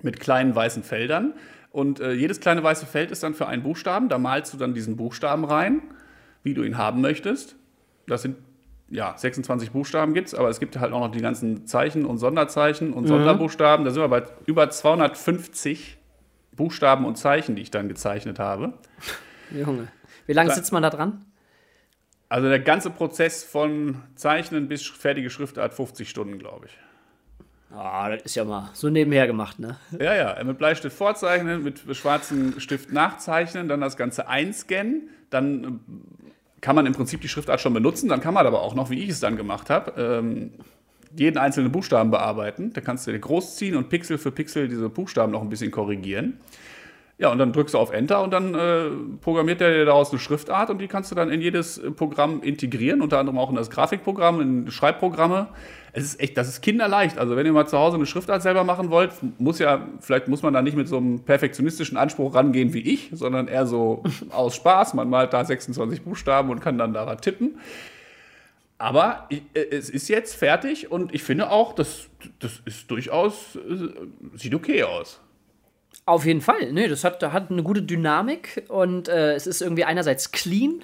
mit 0.00 0.20
kleinen 0.20 0.54
weißen 0.54 0.82
Feldern. 0.82 1.34
Und 1.70 2.00
äh, 2.00 2.12
jedes 2.12 2.40
kleine 2.40 2.62
weiße 2.62 2.86
Feld 2.86 3.10
ist 3.10 3.22
dann 3.22 3.34
für 3.34 3.46
einen 3.46 3.62
Buchstaben. 3.62 4.08
Da 4.08 4.16
malst 4.16 4.54
du 4.54 4.56
dann 4.56 4.72
diesen 4.72 4.96
Buchstaben 4.96 5.44
rein, 5.44 5.82
wie 6.42 6.54
du 6.54 6.62
ihn 6.62 6.78
haben 6.78 7.00
möchtest. 7.00 7.56
Das 8.06 8.22
sind, 8.22 8.36
ja, 8.88 9.14
26 9.16 9.70
Buchstaben 9.70 10.14
gibt 10.14 10.28
es, 10.28 10.34
aber 10.34 10.48
es 10.48 10.60
gibt 10.60 10.78
halt 10.78 10.92
auch 10.92 11.00
noch 11.00 11.10
die 11.10 11.20
ganzen 11.20 11.66
Zeichen 11.66 12.04
und 12.04 12.18
Sonderzeichen 12.18 12.92
und 12.92 13.06
Sonderbuchstaben. 13.06 13.84
Da 13.84 13.90
sind 13.90 14.02
wir 14.02 14.08
bei 14.08 14.24
über 14.46 14.68
250 14.70 15.98
Buchstaben 16.52 17.04
und 17.04 17.16
Zeichen, 17.16 17.56
die 17.56 17.62
ich 17.62 17.70
dann 17.70 17.88
gezeichnet 17.88 18.38
habe. 18.38 18.74
Junge. 19.50 19.88
Wie 20.26 20.32
lange 20.32 20.52
sitzt 20.52 20.72
man 20.72 20.82
da 20.82 20.90
dran? 20.90 21.24
Also 22.28 22.48
der 22.48 22.60
ganze 22.60 22.90
Prozess 22.90 23.42
von 23.42 24.02
Zeichnen 24.14 24.68
bis 24.68 24.86
fertige 24.86 25.30
Schriftart 25.30 25.74
50 25.74 26.08
Stunden, 26.08 26.38
glaube 26.38 26.66
ich. 26.66 26.78
Ah, 27.72 28.08
das 28.08 28.22
ist 28.22 28.34
ja 28.34 28.44
mal 28.44 28.70
so 28.72 28.90
nebenher 28.90 29.26
gemacht, 29.26 29.58
ne? 29.58 29.76
Ja, 29.98 30.14
ja, 30.14 30.44
mit 30.44 30.58
Bleistift 30.58 30.96
vorzeichnen, 30.96 31.62
mit 31.62 31.80
schwarzem 31.96 32.58
Stift 32.58 32.92
nachzeichnen, 32.92 33.68
dann 33.68 33.80
das 33.80 33.96
Ganze 33.96 34.28
einscannen, 34.28 35.08
dann 35.30 35.64
äh, 35.64 35.68
kann 36.60 36.76
man 36.76 36.86
im 36.86 36.92
Prinzip 36.92 37.20
die 37.20 37.28
Schriftart 37.28 37.60
schon 37.60 37.74
benutzen, 37.74 38.08
dann 38.08 38.20
kann 38.20 38.34
man 38.34 38.46
aber 38.46 38.62
auch 38.62 38.74
noch, 38.74 38.90
wie 38.90 39.02
ich 39.02 39.10
es 39.10 39.20
dann 39.20 39.36
gemacht 39.36 39.70
habe, 39.70 40.00
ähm, 40.00 40.50
jeden 41.16 41.38
einzelnen 41.38 41.72
Buchstaben 41.72 42.10
bearbeiten. 42.10 42.72
Da 42.72 42.80
kannst 42.80 43.06
du 43.06 43.18
groß 43.18 43.56
ziehen 43.56 43.76
und 43.76 43.88
Pixel 43.88 44.18
für 44.18 44.30
Pixel 44.30 44.68
diese 44.68 44.88
Buchstaben 44.88 45.32
noch 45.32 45.42
ein 45.42 45.48
bisschen 45.48 45.70
korrigieren. 45.70 46.38
Ja, 47.20 47.30
und 47.30 47.36
dann 47.36 47.52
drückst 47.52 47.74
du 47.74 47.78
auf 47.78 47.92
Enter 47.92 48.22
und 48.22 48.30
dann 48.30 48.54
äh, 48.54 48.88
programmiert 49.20 49.60
er 49.60 49.70
dir 49.70 49.84
daraus 49.84 50.10
eine 50.10 50.18
Schriftart 50.18 50.70
und 50.70 50.78
die 50.78 50.88
kannst 50.88 51.10
du 51.10 51.14
dann 51.14 51.28
in 51.28 51.42
jedes 51.42 51.76
äh, 51.76 51.90
Programm 51.90 52.42
integrieren, 52.42 53.02
unter 53.02 53.18
anderem 53.18 53.38
auch 53.38 53.50
in 53.50 53.56
das 53.56 53.68
Grafikprogramm, 53.68 54.40
in 54.40 54.70
Schreibprogramme. 54.70 55.48
Es 55.92 56.02
ist 56.02 56.20
echt, 56.20 56.38
das 56.38 56.48
ist 56.48 56.62
kinderleicht. 56.62 57.18
Also 57.18 57.36
wenn 57.36 57.44
ihr 57.44 57.52
mal 57.52 57.66
zu 57.66 57.76
Hause 57.76 57.96
eine 57.96 58.06
Schriftart 58.06 58.40
selber 58.40 58.64
machen 58.64 58.88
wollt, 58.88 59.12
muss 59.38 59.58
ja, 59.58 59.86
vielleicht 60.00 60.28
muss 60.28 60.42
man 60.42 60.54
da 60.54 60.62
nicht 60.62 60.78
mit 60.78 60.88
so 60.88 60.96
einem 60.96 61.20
perfektionistischen 61.20 61.98
Anspruch 61.98 62.34
rangehen 62.34 62.72
wie 62.72 62.80
ich, 62.80 63.10
sondern 63.12 63.48
eher 63.48 63.66
so 63.66 64.02
aus 64.30 64.56
Spaß. 64.56 64.94
Man 64.94 65.10
malt 65.10 65.34
da 65.34 65.44
26 65.44 66.00
Buchstaben 66.00 66.48
und 66.48 66.60
kann 66.60 66.78
dann 66.78 66.94
daran 66.94 67.20
tippen. 67.20 67.58
Aber 68.78 69.28
äh, 69.28 69.60
es 69.70 69.90
ist 69.90 70.08
jetzt 70.08 70.36
fertig 70.36 70.90
und 70.90 71.14
ich 71.14 71.22
finde 71.22 71.50
auch, 71.50 71.74
das, 71.74 72.08
das 72.38 72.62
ist 72.64 72.90
durchaus, 72.90 73.56
äh, 73.56 74.38
sieht 74.38 74.54
okay 74.54 74.84
aus. 74.84 75.20
Auf 76.06 76.24
jeden 76.24 76.40
Fall. 76.40 76.72
Nee, 76.72 76.88
das 76.88 77.04
hat, 77.04 77.22
hat 77.22 77.50
eine 77.50 77.62
gute 77.62 77.82
Dynamik 77.82 78.64
und 78.68 79.08
äh, 79.08 79.34
es 79.34 79.46
ist 79.46 79.62
irgendwie 79.62 79.84
einerseits 79.84 80.32
clean, 80.32 80.82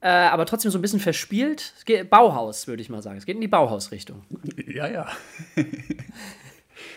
äh, 0.00 0.08
aber 0.08 0.46
trotzdem 0.46 0.70
so 0.70 0.78
ein 0.78 0.82
bisschen 0.82 1.00
verspielt. 1.00 1.72
Es 1.76 1.84
geht, 1.84 2.10
Bauhaus, 2.10 2.68
würde 2.68 2.82
ich 2.82 2.88
mal 2.88 3.02
sagen. 3.02 3.16
Es 3.18 3.26
geht 3.26 3.34
in 3.34 3.40
die 3.40 3.48
Bauhausrichtung. 3.48 4.24
Ja, 4.66 4.86
ja. 4.88 5.08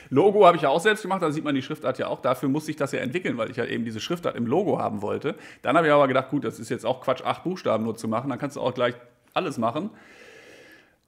Logo 0.09 0.45
habe 0.45 0.57
ich 0.57 0.63
ja 0.63 0.69
auch 0.69 0.81
selbst 0.81 1.03
gemacht, 1.03 1.21
da 1.21 1.31
sieht 1.31 1.43
man 1.43 1.55
die 1.55 1.61
Schriftart 1.61 1.99
ja 1.99 2.07
auch. 2.07 2.21
Dafür 2.21 2.49
musste 2.49 2.71
ich 2.71 2.77
das 2.77 2.91
ja 2.91 2.99
entwickeln, 2.99 3.37
weil 3.37 3.51
ich 3.51 3.57
ja 3.57 3.65
eben 3.65 3.85
diese 3.85 3.99
Schriftart 3.99 4.35
im 4.35 4.45
Logo 4.45 4.79
haben 4.79 5.01
wollte. 5.01 5.35
Dann 5.61 5.77
habe 5.77 5.87
ich 5.87 5.93
aber 5.93 6.07
gedacht, 6.07 6.29
gut, 6.29 6.43
das 6.43 6.59
ist 6.59 6.69
jetzt 6.69 6.85
auch 6.85 7.01
Quatsch, 7.01 7.23
acht 7.23 7.43
Buchstaben 7.43 7.83
nur 7.83 7.95
zu 7.95 8.07
machen, 8.07 8.29
dann 8.29 8.39
kannst 8.39 8.57
du 8.57 8.61
auch 8.61 8.73
gleich 8.73 8.95
alles 9.33 9.57
machen. 9.57 9.91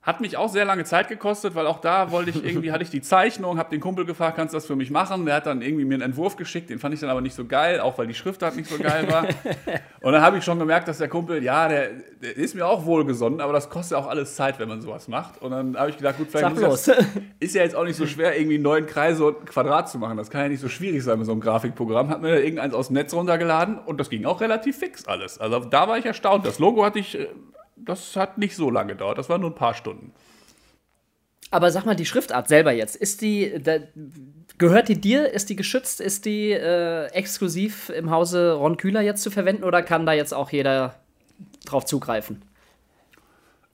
Hat 0.03 0.19
mich 0.19 0.35
auch 0.35 0.49
sehr 0.49 0.65
lange 0.65 0.83
Zeit 0.83 1.09
gekostet, 1.09 1.53
weil 1.53 1.67
auch 1.67 1.79
da 1.79 2.09
wollte 2.09 2.31
ich 2.31 2.43
irgendwie, 2.43 2.71
hatte 2.71 2.83
ich 2.83 2.89
die 2.89 3.01
Zeichnung, 3.01 3.59
habe 3.59 3.69
den 3.69 3.79
Kumpel 3.79 4.03
gefragt, 4.03 4.35
kannst 4.35 4.55
du 4.55 4.57
das 4.57 4.65
für 4.65 4.75
mich 4.75 4.89
machen? 4.89 5.27
Der 5.27 5.35
hat 5.35 5.45
dann 5.45 5.61
irgendwie 5.61 5.85
mir 5.85 5.93
einen 5.93 6.01
Entwurf 6.01 6.37
geschickt, 6.37 6.71
den 6.71 6.79
fand 6.79 6.95
ich 6.95 7.01
dann 7.01 7.11
aber 7.11 7.21
nicht 7.21 7.35
so 7.35 7.45
geil, 7.45 7.79
auch 7.79 7.99
weil 7.99 8.07
die 8.07 8.15
Schriftart 8.15 8.55
nicht 8.55 8.67
so 8.67 8.79
geil 8.79 9.11
war. 9.11 9.27
Und 10.01 10.13
dann 10.13 10.23
habe 10.23 10.39
ich 10.39 10.43
schon 10.43 10.57
gemerkt, 10.57 10.87
dass 10.87 10.97
der 10.97 11.07
Kumpel, 11.07 11.43
ja, 11.43 11.67
der, 11.67 11.89
der 12.19 12.35
ist 12.35 12.55
mir 12.55 12.65
auch 12.65 12.85
wohlgesonnen, 12.85 13.41
aber 13.41 13.53
das 13.53 13.69
kostet 13.69 13.95
auch 13.95 14.07
alles 14.07 14.35
Zeit, 14.35 14.57
wenn 14.57 14.67
man 14.67 14.81
sowas 14.81 15.07
macht. 15.07 15.39
Und 15.39 15.51
dann 15.51 15.77
habe 15.77 15.91
ich 15.91 15.97
gedacht, 15.97 16.17
gut, 16.17 16.29
vielleicht 16.31 16.59
muss 16.59 16.85
das, 16.85 16.97
ist 17.39 17.53
ja 17.53 17.61
jetzt 17.61 17.75
auch 17.75 17.83
nicht 17.83 17.95
so 17.95 18.07
schwer, 18.07 18.35
irgendwie 18.35 18.57
neun 18.57 18.87
Kreise 18.87 19.23
und 19.25 19.41
ein 19.41 19.45
Quadrat 19.45 19.87
zu 19.87 19.99
machen. 19.99 20.17
Das 20.17 20.31
kann 20.31 20.41
ja 20.41 20.49
nicht 20.49 20.61
so 20.61 20.69
schwierig 20.69 21.03
sein 21.03 21.19
mit 21.19 21.27
so 21.27 21.31
einem 21.31 21.41
Grafikprogramm. 21.41 22.09
Hat 22.09 22.23
mir 22.23 22.29
da 22.29 22.37
irgendeins 22.37 22.73
aus 22.73 22.87
dem 22.87 22.95
Netz 22.95 23.13
runtergeladen 23.13 23.77
und 23.77 23.99
das 23.99 24.09
ging 24.09 24.25
auch 24.25 24.41
relativ 24.41 24.79
fix 24.79 25.05
alles. 25.05 25.37
Also 25.37 25.59
da 25.59 25.87
war 25.87 25.99
ich 25.99 26.07
erstaunt. 26.07 26.43
Das 26.43 26.57
Logo 26.57 26.83
hatte 26.83 26.97
ich, 26.97 27.19
äh, 27.19 27.27
das 27.85 28.15
hat 28.15 28.37
nicht 28.37 28.55
so 28.55 28.69
lange 28.69 28.93
gedauert, 28.93 29.17
das 29.17 29.29
waren 29.29 29.41
nur 29.41 29.51
ein 29.51 29.55
paar 29.55 29.73
Stunden. 29.73 30.13
Aber 31.49 31.69
sag 31.69 31.85
mal, 31.85 31.95
die 31.95 32.05
Schriftart 32.05 32.47
selber 32.47 32.71
jetzt, 32.71 32.95
ist 32.95 33.21
die, 33.21 33.61
da, 33.61 33.79
gehört 34.57 34.87
die 34.87 34.99
dir? 34.99 35.33
Ist 35.33 35.49
die 35.49 35.57
geschützt? 35.57 35.99
Ist 35.99 36.25
die 36.25 36.51
äh, 36.51 37.07
exklusiv 37.07 37.89
im 37.89 38.09
Hause 38.09 38.53
Ron 38.53 38.77
Kühler 38.77 39.01
jetzt 39.01 39.21
zu 39.21 39.31
verwenden 39.31 39.65
oder 39.65 39.83
kann 39.83 40.05
da 40.05 40.13
jetzt 40.13 40.33
auch 40.33 40.49
jeder 40.49 40.95
drauf 41.65 41.85
zugreifen? 41.85 42.41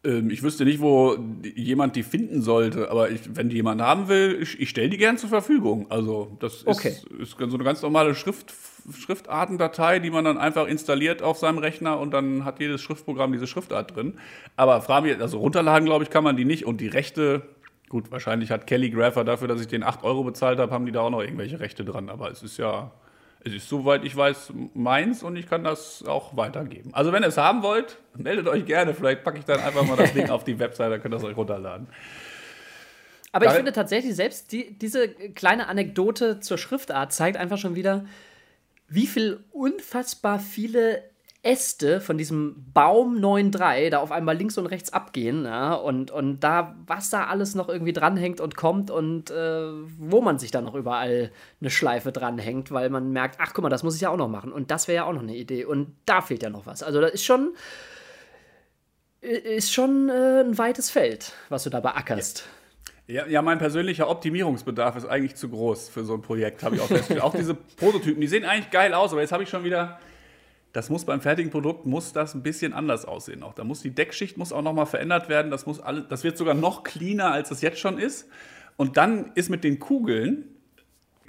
Ähm, 0.08 0.30
ich 0.30 0.42
wüsste 0.42 0.64
nicht, 0.64 0.80
wo 0.80 1.18
jemand 1.56 1.96
die 1.96 2.04
finden 2.04 2.42
sollte, 2.42 2.90
aber 2.90 3.12
ich, 3.12 3.36
wenn 3.36 3.50
die 3.50 3.58
jemand 3.58 3.82
haben 3.82 4.08
will, 4.08 4.40
ich, 4.42 4.60
ich 4.60 4.70
stelle 4.70 4.90
die 4.90 4.98
gern 4.98 5.18
zur 5.18 5.30
Verfügung. 5.30 5.88
Also 5.90 6.38
das 6.40 6.56
ist, 6.56 6.68
Okay. 6.68 6.96
ist 7.20 7.36
so 7.38 7.44
eine 7.46 7.64
ganz 7.64 7.82
normale 7.82 8.16
Schrift, 8.16 8.54
Schriftartendatei, 8.98 10.00
die 10.00 10.10
man 10.10 10.24
dann 10.24 10.38
einfach 10.38 10.68
installiert 10.68 11.22
auf 11.22 11.38
seinem 11.38 11.58
Rechner 11.58 12.00
und 12.00 12.12
dann 12.12 12.46
hat 12.46 12.60
jedes 12.62 12.82
Schriftprogramm 12.82 13.34
diese 13.34 13.48
Schriftart 13.48 13.96
drin. 13.96 14.18
Aber 14.56 14.82
frage 14.82 15.08
mich, 15.08 15.20
also 15.20 15.40
runterladen, 15.40 15.86
glaube 15.86 16.06
ich, 16.06 16.10
kann 16.10 16.24
man 16.24 16.38
die 16.38 16.46
nicht 16.46 16.66
und 16.66 16.80
die 16.80 16.88
Rechte, 16.88 17.42
gut, 17.90 18.12
wahrscheinlich 18.12 18.50
hat 18.50 18.66
Calligrapher 18.66 19.26
dafür, 19.26 19.50
dass 19.50 19.60
ich 19.60 19.68
den 19.68 19.84
8 19.84 20.04
Euro 20.04 20.24
bezahlt 20.24 20.60
habe, 20.60 20.72
haben 20.72 20.86
die 20.86 20.94
da 20.94 21.02
auch 21.02 21.10
noch 21.10 21.22
irgendwelche 21.22 21.60
Rechte 21.60 21.84
dran, 21.84 22.10
aber 22.10 22.32
es 22.32 22.44
ist 22.44 22.58
ja... 22.58 22.92
Es 23.44 23.54
ist, 23.54 23.70
soweit 23.70 24.04
ich 24.04 24.16
weiß, 24.16 24.54
meins 24.74 25.24
und 25.24 25.36
ich 25.36 25.48
kann 25.48 25.64
das 25.64 26.04
auch 26.06 26.36
weitergeben. 26.36 26.90
Also, 26.94 27.12
wenn 27.12 27.24
ihr 27.24 27.30
es 27.30 27.38
haben 27.38 27.64
wollt, 27.64 27.98
meldet 28.16 28.48
euch 28.48 28.66
gerne. 28.66 28.94
Vielleicht 28.94 29.24
packe 29.24 29.40
ich 29.40 29.46
dann 29.46 29.60
einfach 29.60 29.84
mal 29.84 29.96
das 29.96 30.14
Ding 30.14 30.30
auf 30.32 30.44
die 30.44 30.60
Webseite, 30.60 30.92
dann 30.92 31.02
könnt 31.02 31.14
ihr 31.14 31.18
es 31.18 31.24
euch 31.24 31.38
runterladen. 31.38 31.88
Aber 33.32 33.46
ich 33.46 33.52
finde 33.52 33.72
tatsächlich, 33.72 34.16
selbst 34.16 34.52
die, 34.52 34.78
diese 34.78 35.10
kleine 35.10 35.68
Anekdote 35.68 36.40
zur 36.40 36.58
Schriftart 36.58 37.14
zeigt 37.14 37.38
einfach 37.38 37.58
schon 37.58 37.76
wieder, 37.76 38.06
wie 38.88 39.06
viel 39.06 39.44
unfassbar 39.52 40.40
viele 40.40 41.04
Äste 41.48 42.02
von 42.02 42.18
diesem 42.18 42.66
Baum 42.74 43.18
9.3 43.18 43.90
da 43.90 44.00
auf 44.00 44.12
einmal 44.12 44.36
links 44.36 44.58
und 44.58 44.66
rechts 44.66 44.92
abgehen 44.92 45.46
ja, 45.46 45.74
und, 45.76 46.12
und 46.12 46.42
da, 46.42 46.76
was 46.86 47.10
da 47.10 47.28
alles 47.28 47.56
noch 47.56 47.70
irgendwie 47.70 47.94
dranhängt 47.94 48.42
und 48.42 48.56
kommt 48.58 48.92
und 48.92 49.32
äh, 49.32 49.72
wo 49.98 50.20
man 50.20 50.40
sich 50.40 50.52
dann 50.52 50.66
noch 50.66 50.76
überall 50.76 51.32
eine 51.62 51.70
Schleife 51.70 52.12
dranhängt, 52.12 52.72
weil 52.72 52.90
man 52.90 53.12
merkt, 53.12 53.38
ach 53.40 53.54
guck 53.54 53.64
mal, 53.64 53.70
das 53.70 53.84
muss 53.84 53.96
ich 53.96 54.02
ja 54.02 54.10
auch 54.10 54.18
noch 54.18 54.28
machen 54.28 54.52
und 54.52 54.72
das 54.72 54.90
wäre 54.90 54.98
ja 54.98 55.04
auch 55.06 55.14
noch 55.14 55.22
eine 55.22 55.38
Idee 55.38 55.64
und 55.64 55.96
da 56.06 56.22
fehlt 56.22 56.44
ja 56.44 56.50
noch 56.50 56.66
was. 56.66 56.84
Also 56.84 57.00
das 57.00 57.12
ist 57.12 57.24
schon, 57.24 57.54
ist 59.22 59.74
schon 59.74 60.10
äh, 60.10 60.42
ein 60.42 60.58
weites 60.58 60.90
Feld, 60.92 61.32
was 61.48 61.64
du 61.64 61.70
da 61.70 61.80
beackerst. 61.80 62.46
Ja, 63.08 63.26
ja, 63.26 63.42
mein 63.42 63.58
persönlicher 63.58 64.10
Optimierungsbedarf 64.10 64.98
ist 64.98 65.06
eigentlich 65.06 65.36
zu 65.38 65.48
groß 65.48 65.88
für 65.88 66.04
so 66.04 66.14
ein 66.14 66.22
Projekt, 66.22 66.62
habe 66.64 66.76
ich 66.76 66.82
auch 66.82 66.88
festgestellt. 66.88 67.22
auch 67.22 67.34
diese 67.34 67.54
Prototypen, 67.54 68.20
die 68.20 68.28
sehen 68.28 68.44
eigentlich 68.44 68.70
geil 68.70 68.94
aus, 68.94 69.14
aber 69.14 69.22
jetzt 69.22 69.32
habe 69.32 69.44
ich 69.44 69.50
schon 69.50 69.64
wieder 69.64 69.98
das 70.74 70.90
muss 70.90 71.06
beim 71.06 71.22
fertigen 71.22 71.52
Produkt 71.52 71.86
muss 71.86 72.14
das 72.14 72.36
ein 72.36 72.44
bisschen 72.44 72.74
anders 72.74 73.06
aussehen. 73.06 73.44
Auch 73.44 73.54
da 73.54 73.64
muss 73.64 73.82
die 73.82 73.96
Deckschicht 73.96 74.38
muss 74.38 74.52
auch 74.52 74.62
noch 74.62 74.74
mal 74.74 74.86
verändert 74.86 75.30
werden. 75.30 75.50
Das 75.50 75.66
muss 75.66 75.80
alles, 75.80 76.06
das 76.10 76.24
wird 76.24 76.38
sogar 76.38 76.54
noch 76.54 76.84
cleaner 76.84 77.32
als 77.32 77.52
es 77.52 77.62
jetzt 77.62 77.80
schon 77.80 77.98
ist. 77.98 78.30
Und 78.76 78.98
dann 78.98 79.32
ist 79.34 79.50
mit 79.50 79.64
den 79.64 79.80
Kugeln 79.80 80.46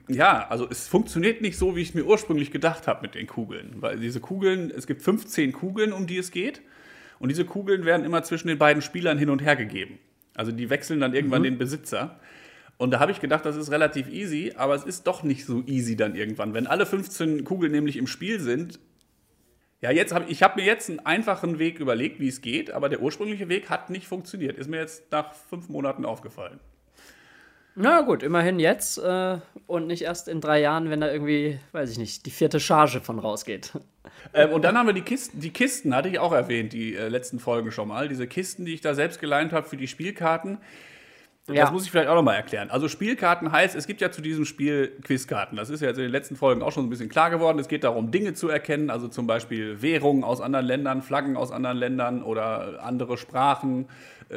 ja, 0.09 0.47
also 0.49 0.66
es 0.68 0.88
funktioniert 0.88 1.42
nicht 1.42 1.59
so, 1.59 1.76
wie 1.76 1.83
ich 1.83 1.90
es 1.90 1.95
mir 1.95 2.04
ursprünglich 2.04 2.50
gedacht 2.50 2.87
habe 2.87 3.02
mit 3.02 3.14
den 3.14 3.26
Kugeln, 3.26 3.76
weil 3.80 3.99
diese 3.99 4.21
Kugeln, 4.21 4.73
es 4.75 4.87
gibt 4.87 5.02
15 5.02 5.52
Kugeln, 5.52 5.92
um 5.92 6.07
die 6.07 6.16
es 6.16 6.30
geht, 6.30 6.62
und 7.18 7.28
diese 7.28 7.45
Kugeln 7.45 7.85
werden 7.85 8.07
immer 8.07 8.23
zwischen 8.23 8.49
den 8.49 8.59
beiden 8.59 8.80
Spielern 8.80 9.18
hin 9.18 9.28
und 9.28 9.42
her 9.42 9.57
gegeben. 9.57 9.99
Also 10.35 10.52
die 10.52 10.71
wechseln 10.71 11.00
dann 11.00 11.14
irgendwann 11.14 11.40
mhm. 11.40 11.47
den 11.47 11.59
Besitzer. 11.59 12.21
Und 12.76 12.92
da 12.92 13.00
habe 13.00 13.11
ich 13.11 13.21
gedacht, 13.21 13.45
das 13.45 13.57
ist 13.57 13.71
relativ 13.73 14.09
easy, 14.09 14.52
aber 14.57 14.75
es 14.75 14.85
ist 14.85 15.07
doch 15.07 15.25
nicht 15.25 15.45
so 15.45 15.64
easy 15.66 15.97
dann 15.97 16.14
irgendwann. 16.14 16.54
Wenn 16.54 16.68
alle 16.68 16.87
15 16.87 17.45
Kugeln 17.45 17.73
nämlich 17.73 17.97
im 17.97 18.07
Spiel 18.07 18.40
sind, 18.40 18.78
ja, 19.80 19.90
jetzt 19.90 20.12
hab, 20.12 20.28
ich 20.28 20.42
habe 20.42 20.61
mir 20.61 20.66
jetzt 20.66 20.90
einen 20.90 21.00
einfachen 21.00 21.58
Weg 21.58 21.78
überlegt, 21.78 22.18
wie 22.20 22.28
es 22.28 22.40
geht, 22.40 22.70
aber 22.70 22.88
der 22.88 23.00
ursprüngliche 23.00 23.49
Weg 23.49 23.70
hat 23.70 23.90
nicht 23.90 24.08
funktioniert. 24.08 24.58
Ist 24.58 24.68
mir 24.68 24.78
jetzt 24.78 25.12
nach 25.12 25.32
fünf 25.32 25.68
Monaten 25.68 26.04
aufgefallen. 26.04 26.58
Na 27.80 28.00
gut, 28.00 28.25
immerhin 28.25 28.58
jetzt 28.58 28.99
äh, 28.99 29.38
und 29.68 29.87
nicht 29.87 30.02
erst 30.02 30.26
in 30.26 30.40
drei 30.40 30.61
Jahren, 30.61 30.90
wenn 30.90 31.00
da 31.00 31.12
irgendwie, 31.12 31.61
weiß 31.70 31.92
ich 31.92 31.99
nicht, 31.99 32.26
die 32.26 32.32
vierte 32.32 32.58
Charge 32.58 33.00
von 33.00 33.20
rausgeht. 33.20 33.73
Ähm, 34.35 34.50
und 34.50 34.62
dann 34.62 34.76
haben 34.76 34.87
wir 34.87 34.94
die 34.94 35.02
Kisten, 35.02 35.40
die 35.40 35.50
Kisten 35.50 35.94
hatte 35.94 36.08
ich 36.08 36.18
auch 36.18 36.32
erwähnt, 36.32 36.73
die 36.73 36.97
äh, 36.97 37.08
letzten 37.08 37.38
Folgen 37.38 37.70
schon 37.70 37.87
mal. 37.87 38.08
Diese 38.08 38.26
Kisten, 38.26 38.64
die 38.64 38.75
ich 38.75 38.80
da 38.80 38.94
selbst 38.94 39.20
geleint 39.20 39.52
habe 39.52 39.68
für 39.68 39.76
die 39.76 39.87
Spielkarten. 39.87 40.58
Ja. 41.49 41.62
Das 41.62 41.73
muss 41.73 41.85
ich 41.85 41.90
vielleicht 41.90 42.09
auch 42.09 42.14
nochmal 42.14 42.37
erklären. 42.37 42.71
Also 42.71 42.88
Spielkarten 42.88 43.50
heißt, 43.50 43.75
es 43.75 43.87
gibt 43.87 44.00
ja 44.00 44.11
zu 44.11 44.21
diesem 44.21 44.45
Spiel 44.45 44.88
Quizkarten. 45.02 45.57
Das 45.57 45.71
ist 45.71 45.81
ja 45.81 45.88
jetzt 45.88 45.97
in 45.97 46.02
den 46.02 46.12
letzten 46.12 46.37
Folgen 46.37 46.62
auch 46.62 46.73
schon 46.73 46.85
ein 46.87 46.90
bisschen 46.90 47.09
klar 47.09 47.31
geworden. 47.31 47.59
Es 47.59 47.69
geht 47.69 47.85
darum, 47.85 48.11
Dinge 48.11 48.35
zu 48.35 48.49
erkennen, 48.49 48.90
also 48.90 49.09
zum 49.09 49.26
Beispiel 49.26 49.81
Währungen 49.81 50.25
aus 50.25 50.43
anderen 50.43 50.67
Ländern, 50.67 51.00
Flaggen 51.00 51.37
aus 51.37 51.50
anderen 51.50 51.78
Ländern 51.78 52.23
oder 52.23 52.83
andere 52.83 53.17
Sprachen, 53.17 53.88
äh, 54.31 54.37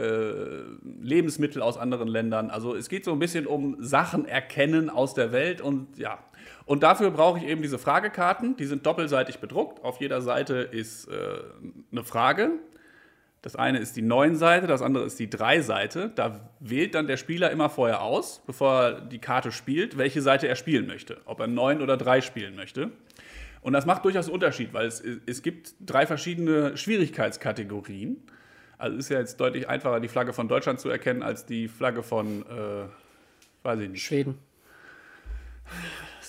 Lebensmittel 1.02 1.62
aus 1.62 1.78
anderen 1.78 2.08
Ländern. 2.08 2.50
Also 2.50 2.76
es 2.76 2.88
geht 2.88 3.04
so 3.04 3.12
ein 3.12 3.20
bisschen 3.20 3.46
um 3.46 3.76
Sachen 3.80 4.26
erkennen 4.26 4.90
aus 4.90 5.14
der 5.14 5.34
Welt 5.34 5.60
und 5.60 5.98
ja. 5.98 6.20
Und 6.66 6.84
dafür 6.84 7.12
brauche 7.12 7.40
ich 7.40 7.46
eben 7.46 7.62
diese 7.62 7.78
Fragekarten. 7.78 8.56
Die 8.56 8.66
sind 8.66 8.86
doppelseitig 8.86 9.40
bedruckt. 9.40 9.84
Auf 9.84 10.00
jeder 10.00 10.22
Seite 10.22 10.56
ist 10.56 11.08
äh, 11.08 11.12
eine 11.92 12.04
Frage 12.06 12.52
das 13.42 13.56
eine 13.56 13.80
ist 13.80 13.96
die 13.96 14.04
9-Seite, 14.04 14.68
das 14.68 14.84
andere 14.84 15.06
ist 15.06 15.18
die 15.20 15.28
3-Seite. 15.28 16.12
Da 16.14 16.52
wählt 16.60 16.94
dann 16.94 17.08
der 17.08 17.18
Spieler 17.18 17.50
immer 17.50 17.70
vorher 17.70 18.02
aus, 18.02 18.42
bevor 18.46 18.84
er 18.84 19.02
die 19.02 19.18
Karte 19.18 19.52
spielt, 19.52 19.98
welche 19.98 20.22
Seite 20.22 20.48
er 20.48 20.56
spielen 20.56 20.86
möchte. 20.86 21.18
Ob 21.26 21.40
er 21.40 21.48
9 21.48 21.82
oder 21.82 21.98
3 21.98 22.22
spielen 22.22 22.56
möchte. 22.56 22.92
Und 23.62 23.74
das 23.74 23.88
macht 23.88 24.06
durchaus 24.06 24.26
einen 24.26 24.36
Unterschied, 24.36 24.74
weil 24.74 24.88
es, 24.88 25.04
es 25.26 25.42
gibt 25.42 25.74
drei 25.80 26.06
verschiedene 26.06 26.78
Schwierigkeitskategorien. 26.78 28.18
Also 28.78 28.98
ist 28.98 29.10
ja 29.10 29.20
jetzt 29.20 29.40
deutlich 29.40 29.68
einfacher, 29.70 30.00
die 30.00 30.08
Flagge 30.08 30.34
von 30.34 30.48
Deutschland 30.48 30.80
zu 30.80 30.90
erkennen, 30.90 31.24
als 31.24 31.46
die 31.46 31.68
Flagge 31.68 32.04
von, 32.04 32.44
äh, 32.44 32.86
weiß 33.64 33.80
ich 33.80 33.90
nicht. 33.90 34.04
Schweden. 34.04 34.38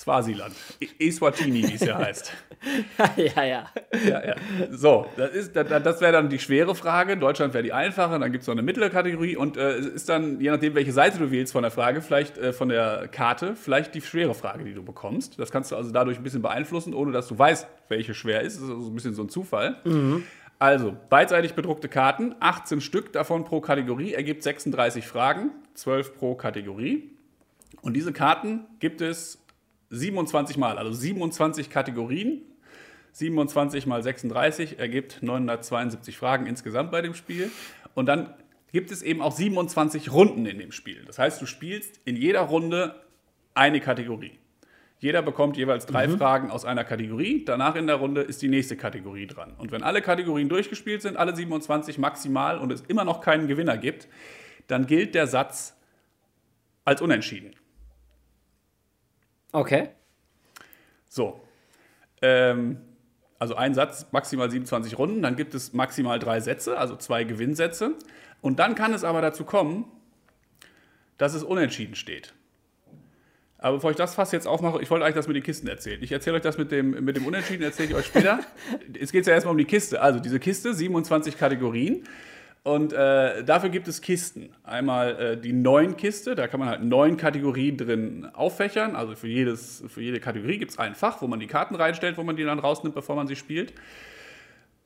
Swasiland. 0.03 0.53
Eswatini, 0.99 1.63
wie 1.69 1.75
es 1.75 1.83
ja 1.83 1.97
heißt. 1.97 2.33
ja, 3.17 3.45
ja. 3.45 3.67
ja, 4.05 4.27
ja. 4.27 4.35
So, 4.73 5.07
das, 5.17 5.53
das, 5.53 5.83
das 5.83 6.01
wäre 6.01 6.11
dann 6.11 6.29
die 6.29 6.41
schwere 6.41 6.75
Frage. 6.75 7.17
Deutschland 7.17 7.55
wäre 7.55 7.63
die 7.63 7.73
einfache. 7.73 8.19
Dann 8.19 8.33
gibt 8.33 8.43
es 8.43 8.49
noch 8.49 8.55
eine 8.55 8.63
mittlere 8.63 8.91
Kategorie. 8.91 9.37
Und 9.37 9.57
äh, 9.57 9.79
ist 9.79 10.09
dann, 10.09 10.41
je 10.41 10.51
nachdem, 10.51 10.75
welche 10.75 10.93
Seite 10.93 11.19
du 11.19 11.31
wählst 11.31 11.53
von 11.53 11.63
der 11.63 11.71
Frage, 11.71 12.03
vielleicht 12.03 12.37
äh, 12.37 12.53
von 12.53 12.69
der 12.69 13.07
Karte, 13.13 13.55
vielleicht 13.55 13.95
die 13.95 14.01
schwere 14.01 14.35
Frage, 14.35 14.65
die 14.65 14.75
du 14.75 14.83
bekommst. 14.83 15.39
Das 15.39 15.53
kannst 15.53 15.71
du 15.71 15.77
also 15.77 15.93
dadurch 15.93 16.19
ein 16.19 16.25
bisschen 16.25 16.43
beeinflussen, 16.43 16.95
ohne 16.95 17.13
dass 17.13 17.29
du 17.29 17.39
weißt, 17.39 17.69
welche 17.89 18.13
schwer 18.13 18.41
ist. 18.41 18.57
Das 18.57 18.65
ist 18.65 18.71
also 18.71 18.91
ein 18.91 18.95
bisschen 18.95 19.15
so 19.15 19.23
ein 19.23 19.29
Zufall. 19.29 19.77
Mhm. 19.85 20.25
Also, 20.59 20.97
beidseitig 21.11 21.55
bedruckte 21.55 21.89
Karten, 21.89 22.35
18 22.41 22.81
Stück 22.81 23.13
davon 23.13 23.45
pro 23.45 23.61
Kategorie, 23.61 24.15
ergibt 24.15 24.43
36 24.43 25.07
Fragen, 25.07 25.51
12 25.75 26.17
pro 26.17 26.35
Kategorie. 26.35 27.11
Und 27.83 27.95
diese 27.95 28.13
Karten 28.13 28.67
gibt 28.79 29.01
es 29.01 29.42
27 29.93 30.57
Mal, 30.57 30.79
also 30.79 30.93
27 30.93 31.71
Kategorien. 31.71 32.43
27 33.13 33.87
mal 33.87 34.03
36 34.03 34.79
ergibt 34.79 35.23
972 35.23 36.17
Fragen 36.17 36.47
insgesamt 36.47 36.91
bei 36.91 37.03
dem 37.03 37.15
Spiel. 37.15 37.51
Und 37.95 38.07
dann 38.07 38.33
gibt 38.73 38.91
es 38.91 39.03
eben 39.03 39.21
auch 39.21 39.33
27 39.33 40.11
Runden 40.11 40.47
in 40.47 40.59
dem 40.59 40.73
Spiel. 40.73 41.05
Das 41.07 41.19
heißt, 41.19 41.41
du 41.43 41.47
spielst 41.47 42.01
in 42.07 42.17
jeder 42.17 42.41
Runde 42.41 42.95
eine 43.53 43.81
Kategorie. 43.81 44.39
Jeder 44.99 45.21
bekommt 45.21 45.59
jeweils 45.59 45.85
drei 45.85 46.07
mhm. 46.07 46.17
Fragen 46.17 46.51
aus 46.51 46.65
einer 46.65 46.85
Kategorie. 46.85 47.45
Danach 47.45 47.75
in 47.75 47.87
der 47.87 47.97
Runde 47.97 48.23
ist 48.23 48.41
die 48.41 48.49
nächste 48.49 48.77
Kategorie 48.77 49.27
dran. 49.27 49.53
Und 49.59 49.73
wenn 49.73 49.83
alle 49.83 50.01
Kategorien 50.01 50.49
durchgespielt 50.49 51.03
sind, 51.03 51.19
alle 51.19 51.37
27 51.37 51.99
maximal 51.99 52.57
und 52.59 52.73
es 52.73 52.83
immer 52.83 53.05
noch 53.05 53.21
keinen 53.21 53.47
Gewinner 53.47 53.77
gibt, 53.77 54.09
dann 54.69 54.87
gilt 54.87 55.15
der 55.15 55.27
Satz 55.27 55.77
als 56.85 57.03
unentschieden. 57.03 57.55
Okay. 59.53 59.91
So. 61.09 61.41
Ähm, 62.23 62.81
also 63.39 63.55
ein 63.55 63.75
Satz, 63.75 64.07
maximal 64.13 64.51
27 64.51 64.99
Runden, 64.99 65.23
dann 65.23 65.37
gibt 65.37 65.55
es 65.55 65.73
maximal 65.73 66.19
drei 66.19 66.41
Sätze, 66.41 66.79
also 66.79 66.97
zwei 66.97 67.25
Gewinnsätze. 67.25 67.95
Und 68.41 68.59
dann 68.59 68.75
kann 68.75 68.95
es 68.95 69.05
aber 69.05 69.21
dazu 69.21 69.45
kommen, 69.45 69.85
dass 71.19 71.35
es 71.35 71.43
unentschieden 71.43 71.95
steht. 71.95 72.35
Aber 73.59 73.77
bevor 73.77 73.93
ich 73.93 73.97
das 73.97 74.17
Fass 74.17 74.33
jetzt 74.33 74.49
aufmache, 74.49 74.83
ich 74.83 74.91
wollte 74.91 75.05
eigentlich 75.05 75.15
das 75.15 75.29
mit 75.29 75.37
den 75.37 75.45
Kisten 75.45 75.69
erzählen. 75.69 76.03
Ich 76.03 76.11
erzähle 76.11 76.37
euch 76.37 76.43
das 76.43 76.59
mit 76.59 76.73
dem, 76.73 77.05
mit 77.05 77.17
dem 77.17 77.27
Unentschieden, 77.27 77.63
erzähle 77.63 77.91
ich 77.91 77.95
euch 77.95 78.07
später. 78.07 78.41
es 79.01 79.13
geht 79.13 79.27
ja 79.27 79.35
erstmal 79.35 79.53
um 79.53 79.59
die 79.59 79.65
Kiste. 79.65 80.01
Also 80.01 80.19
diese 80.19 80.41
Kiste, 80.41 80.75
27 80.75 81.39
Kategorien. 81.39 82.05
Und 82.65 82.93
äh, 82.93 83.43
dafür 83.43 83.71
gibt 83.71 83.89
es 83.89 84.01
Kisten. 84.01 84.51
Einmal 84.63 85.21
äh, 85.21 85.37
die 85.37 85.53
neuen 85.53 85.97
Kiste, 85.97 86.37
da 86.37 86.47
kann 86.47 86.61
man 86.61 86.69
halt 86.69 86.83
neun 86.83 87.17
Kategorien 87.17 87.77
drin 87.77 88.29
auffächern. 88.35 88.95
Also 88.95 89.17
für, 89.17 89.27
jedes, 89.27 89.83
für 89.89 90.01
jede 90.01 90.21
Kategorie 90.21 90.59
gibt 90.59 90.71
es 90.71 90.79
ein 90.79 90.95
Fach, 90.95 91.21
wo 91.23 91.27
man 91.27 91.41
die 91.41 91.49
Karten 91.49 91.75
reinstellt, 91.75 92.17
wo 92.19 92.23
man 92.23 92.37
die 92.37 92.45
dann 92.45 92.61
rausnimmt, 92.61 92.95
bevor 92.95 93.17
man 93.17 93.27
sie 93.27 93.35
spielt. 93.35 93.75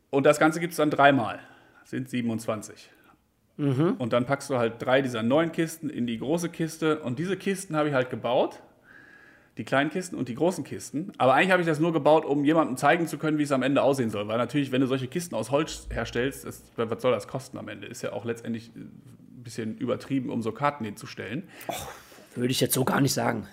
Und 0.08 0.24
das 0.24 0.38
Ganze 0.38 0.58
gibt 0.58 0.70
es 0.70 0.78
dann 0.78 0.88
dreimal. 0.88 1.38
Das 1.80 1.90
sind 1.90 2.08
27. 2.08 2.90
Mhm. 3.58 3.96
Und 3.98 4.14
dann 4.14 4.24
packst 4.24 4.48
du 4.48 4.56
halt 4.56 4.74
drei 4.78 5.02
dieser 5.02 5.22
neuen 5.22 5.52
Kisten 5.52 5.90
in 5.90 6.06
die 6.06 6.18
große 6.18 6.48
Kiste. 6.48 7.00
Und 7.00 7.18
diese 7.18 7.36
Kisten 7.36 7.76
habe 7.76 7.88
ich 7.88 7.94
halt 7.94 8.08
gebaut 8.08 8.62
die 9.58 9.64
kleinen 9.64 9.90
Kisten 9.90 10.16
und 10.16 10.28
die 10.28 10.34
großen 10.34 10.64
Kisten. 10.64 11.12
Aber 11.16 11.34
eigentlich 11.34 11.50
habe 11.50 11.62
ich 11.62 11.68
das 11.68 11.80
nur 11.80 11.92
gebaut, 11.92 12.24
um 12.24 12.44
jemandem 12.44 12.76
zeigen 12.76 13.06
zu 13.06 13.16
können, 13.16 13.38
wie 13.38 13.42
es 13.42 13.52
am 13.52 13.62
Ende 13.62 13.82
aussehen 13.82 14.10
soll. 14.10 14.28
Weil 14.28 14.38
natürlich, 14.38 14.70
wenn 14.70 14.82
du 14.82 14.86
solche 14.86 15.08
Kisten 15.08 15.34
aus 15.34 15.50
Holz 15.50 15.86
herstellst, 15.90 16.44
das, 16.44 16.62
was 16.76 17.00
soll 17.00 17.12
das 17.12 17.26
kosten 17.26 17.56
am 17.56 17.68
Ende? 17.68 17.86
Ist 17.86 18.02
ja 18.02 18.12
auch 18.12 18.24
letztendlich 18.24 18.70
ein 18.76 19.42
bisschen 19.42 19.78
übertrieben, 19.78 20.30
um 20.30 20.42
so 20.42 20.52
Karten 20.52 20.84
hinzustellen. 20.84 21.44
Oh, 21.68 21.74
würde 22.34 22.50
ich 22.50 22.60
jetzt 22.60 22.74
so 22.74 22.84
gar 22.84 23.00
nicht 23.00 23.14
sagen. 23.14 23.48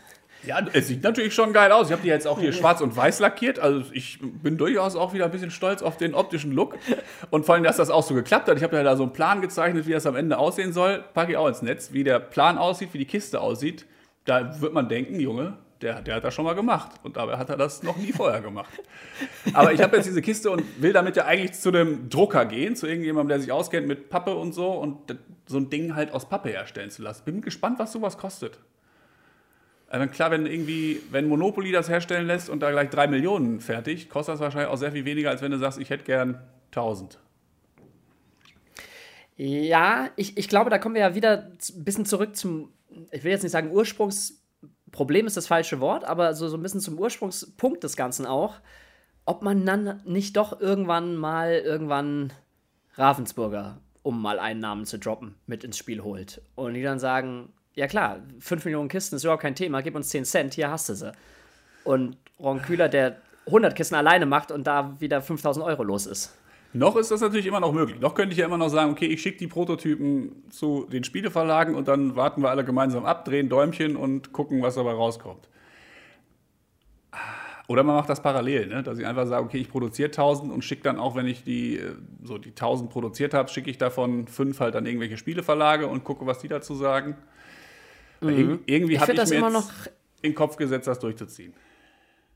Ja, 0.46 0.60
es 0.74 0.90
sieht 0.90 1.04
natürlich 1.04 1.34
schon 1.34 1.54
geil 1.54 1.72
aus. 1.72 1.88
Ich 1.88 1.94
habe 1.94 2.02
die 2.02 2.10
jetzt 2.10 2.28
auch 2.28 2.38
hier 2.38 2.52
schwarz 2.52 2.82
und 2.82 2.98
weiß 2.98 3.20
lackiert. 3.20 3.60
Also 3.60 3.90
ich 3.94 4.20
bin 4.22 4.58
durchaus 4.58 4.98
auch 4.98 5.14
wieder 5.14 5.24
ein 5.24 5.32
bisschen 5.32 5.52
stolz 5.52 5.82
auf 5.82 5.96
den 5.96 6.14
optischen 6.14 6.52
Look. 6.52 6.78
Und 7.30 7.46
vor 7.46 7.56
allem, 7.56 7.64
dass 7.64 7.78
das 7.78 7.90
auch 7.90 8.04
so 8.04 8.14
geklappt 8.14 8.50
hat. 8.50 8.58
Ich 8.58 8.64
habe 8.64 8.76
ja 8.76 8.84
da 8.84 8.98
so 8.98 9.04
einen 9.04 9.14
Plan 9.14 9.40
gezeichnet, 9.40 9.88
wie 9.88 9.94
das 9.94 10.06
am 10.06 10.18
Ende 10.18 10.38
aussehen 10.38 10.74
soll. 10.74 11.02
Packe 11.14 11.32
ich 11.32 11.38
auch 11.38 11.48
ins 11.48 11.62
Netz, 11.62 11.94
wie 11.94 12.04
der 12.04 12.20
Plan 12.20 12.58
aussieht, 12.58 12.90
wie 12.92 12.98
die 12.98 13.06
Kiste 13.06 13.40
aussieht. 13.40 13.86
Da 14.26 14.60
wird 14.60 14.74
man 14.74 14.90
denken, 14.90 15.22
Junge, 15.22 15.58
der, 15.84 16.02
der 16.02 16.16
hat 16.16 16.24
das 16.24 16.34
schon 16.34 16.46
mal 16.46 16.56
gemacht. 16.56 16.92
Und 17.04 17.18
dabei 17.18 17.38
hat 17.38 17.50
er 17.50 17.58
das 17.58 17.84
noch 17.84 17.98
nie 17.98 18.12
vorher 18.12 18.42
gemacht. 18.42 18.72
Aber 19.54 19.74
ich 19.74 19.82
habe 19.82 19.98
jetzt 19.98 20.06
diese 20.06 20.22
Kiste 20.22 20.50
und 20.50 20.64
will 20.82 20.94
damit 20.94 21.16
ja 21.16 21.26
eigentlich 21.26 21.54
zu 21.54 21.70
einem 21.70 22.10
Drucker 22.10 22.46
gehen, 22.46 22.76
zu 22.76 22.88
irgendjemandem, 22.88 23.30
der 23.30 23.40
sich 23.42 23.52
auskennt 23.52 23.88
mit 23.88 24.10
Pappe 24.10 24.34
und 24.36 24.54
so 24.54 24.72
und 24.72 25.16
so 25.46 25.58
ein 25.58 25.70
Ding 25.70 25.96
halt 25.96 26.12
aus 26.12 26.28
Pappe 26.30 26.50
herstellen 26.50 26.90
zu 26.90 27.02
lassen. 27.02 27.26
Bin 27.26 27.42
gespannt, 27.42 27.80
was 27.80 27.92
sowas 27.92 28.18
kostet. 28.18 28.60
Also 29.88 30.08
klar, 30.08 30.32
wenn 30.32 30.48
irgendwie, 30.48 31.02
wenn 31.12 31.28
Monopoly 31.28 31.72
das 31.72 31.90
herstellen 31.90 32.26
lässt 32.26 32.50
und 32.50 32.62
da 32.62 32.72
gleich 32.72 32.90
drei 32.90 33.06
Millionen 33.08 33.60
fertig, 33.60 34.10
kostet 34.10 34.34
das 34.34 34.40
wahrscheinlich 34.42 34.72
auch 34.72 34.78
sehr 34.78 34.92
viel 34.92 35.06
weniger, 35.06 35.30
als 35.30 35.42
wenn 35.42 35.52
du 35.52 35.60
sagst, 35.60 35.80
ich 35.80 35.90
hätte 35.90 36.06
gern 36.06 36.42
1000. 36.72 37.20
Ja, 39.36 40.10
ich, 40.16 40.38
ich 40.38 40.48
glaube, 40.48 40.70
da 40.70 40.78
kommen 40.78 40.96
wir 40.96 41.02
ja 41.02 41.16
wieder 41.16 41.50
ein 41.50 41.84
bisschen 41.84 42.06
zurück 42.06 42.36
zum, 42.36 42.72
ich 43.12 43.24
will 43.24 43.32
jetzt 43.32 43.44
nicht 43.44 43.52
sagen 43.52 43.72
Ursprungs- 43.72 44.43
Problem 44.94 45.28
ist 45.28 45.36
das 45.36 45.48
falsche 45.48 45.82
Wort, 45.82 46.06
aber 46.06 46.34
so, 46.34 46.48
so 46.48 46.56
ein 46.56 46.64
bisschen 46.64 46.80
zum 46.80 46.98
Ursprungspunkt 46.98 47.84
des 47.84 47.98
Ganzen 47.98 48.26
auch. 48.26 48.62
ob 49.26 49.42
man 49.42 49.66
dann 49.66 50.02
nicht 50.06 50.36
doch 50.38 50.60
irgendwann 50.60 51.16
mal 51.16 51.54
irgendwann 51.54 52.34
Ravensburger, 52.96 53.78
um 54.02 54.22
mal 54.22 54.40
einen 54.40 54.60
Namen 54.60 54.86
zu 54.86 55.00
droppen, 55.00 55.36
mit 55.48 55.64
ins 55.64 55.78
Spiel 55.78 56.04
holt. 56.04 56.42
Und 56.56 56.74
die 56.74 56.84
dann 56.84 57.00
sagen, 57.00 57.50
ja 57.74 57.88
klar, 57.88 58.20
5 58.40 58.66
Millionen 58.66 58.90
Kisten 58.90 59.16
ist 59.16 59.24
überhaupt 59.24 59.42
kein 59.42 59.56
Thema, 59.56 59.82
gib 59.82 59.96
uns 59.96 60.10
10 60.10 60.26
Cent, 60.26 60.54
hier 60.54 60.70
hast 60.70 60.90
du 60.90 60.96
sie. 60.96 61.12
Und 61.84 62.18
Ron 62.40 62.62
Kühler, 62.62 62.90
der 62.90 63.18
100 63.48 63.76
Kisten 63.76 63.96
alleine 63.96 64.26
macht 64.26 64.52
und 64.52 64.68
da 64.68 65.00
wieder 65.00 65.22
5000 65.22 65.66
Euro 65.66 65.84
los 65.84 66.06
ist. 66.06 66.38
Noch 66.74 66.96
ist 66.96 67.12
das 67.12 67.22
natürlich 67.22 67.46
immer 67.46 67.60
noch 67.60 67.72
möglich. 67.72 68.00
Noch 68.00 68.16
könnte 68.16 68.34
ich 68.34 68.40
ja 68.40 68.46
immer 68.46 68.58
noch 68.58 68.70
sagen, 68.70 68.92
okay, 68.92 69.06
ich 69.06 69.22
schicke 69.22 69.38
die 69.38 69.48
Prototypen 69.48 70.44
zu 70.50 70.88
den 70.92 71.04
Spieleverlagen 71.04 71.76
und 71.76 71.88
dann 71.88 72.16
warten 72.16 72.42
wir 72.42 72.50
alle 72.50 72.66
gemeinsam 72.66 73.06
ab, 73.06 73.26
drehen 73.26 73.48
Däumchen 73.48 73.96
und 73.96 74.34
gucken, 74.34 74.62
was 74.64 74.76
dabei 74.76 74.94
rauskommt. 74.94 75.48
Oder 77.68 77.84
man 77.84 77.96
macht 77.96 78.10
das 78.10 78.22
parallel, 78.22 78.68
ne? 78.68 78.84
dass 78.84 79.00
ich 79.00 79.06
einfach 79.06 79.26
sage, 79.26 79.44
okay, 79.46 79.58
ich 79.58 79.70
produziere 79.70 80.08
1000 80.08 80.52
und 80.52 80.64
schicke 80.64 80.84
dann 80.84 81.00
auch, 81.00 81.16
wenn 81.16 81.28
ich 81.28 81.44
die 81.44 81.78
äh, 81.78 81.94
so 82.24 82.38
die 82.38 82.50
1000 82.50 82.90
produziert 82.90 83.34
habe, 83.34 83.50
schicke 83.50 83.70
ich 83.70 83.78
davon 83.78 84.28
fünf 84.28 84.60
halt 84.60 84.76
an 84.76 84.86
irgendwelche 84.86 85.18
Spieleverlage 85.18 85.88
und 85.88 86.04
gucke, 86.04 86.26
was 86.26 86.40
die 86.40 86.50
dazu 86.50 86.76
sagen. 86.76 87.16
Mhm. 88.20 88.60
Irgendwie 88.66 89.00
habe 89.00 89.14
ich, 89.14 89.20
hab 89.20 89.26
ich 89.26 89.40
mir 89.40 89.50
jetzt 89.50 89.92
in 90.22 90.32
den 90.32 90.36
Kopf 90.36 90.58
gesetzt, 90.58 90.88
das 90.88 91.00
durchzuziehen. 91.00 91.54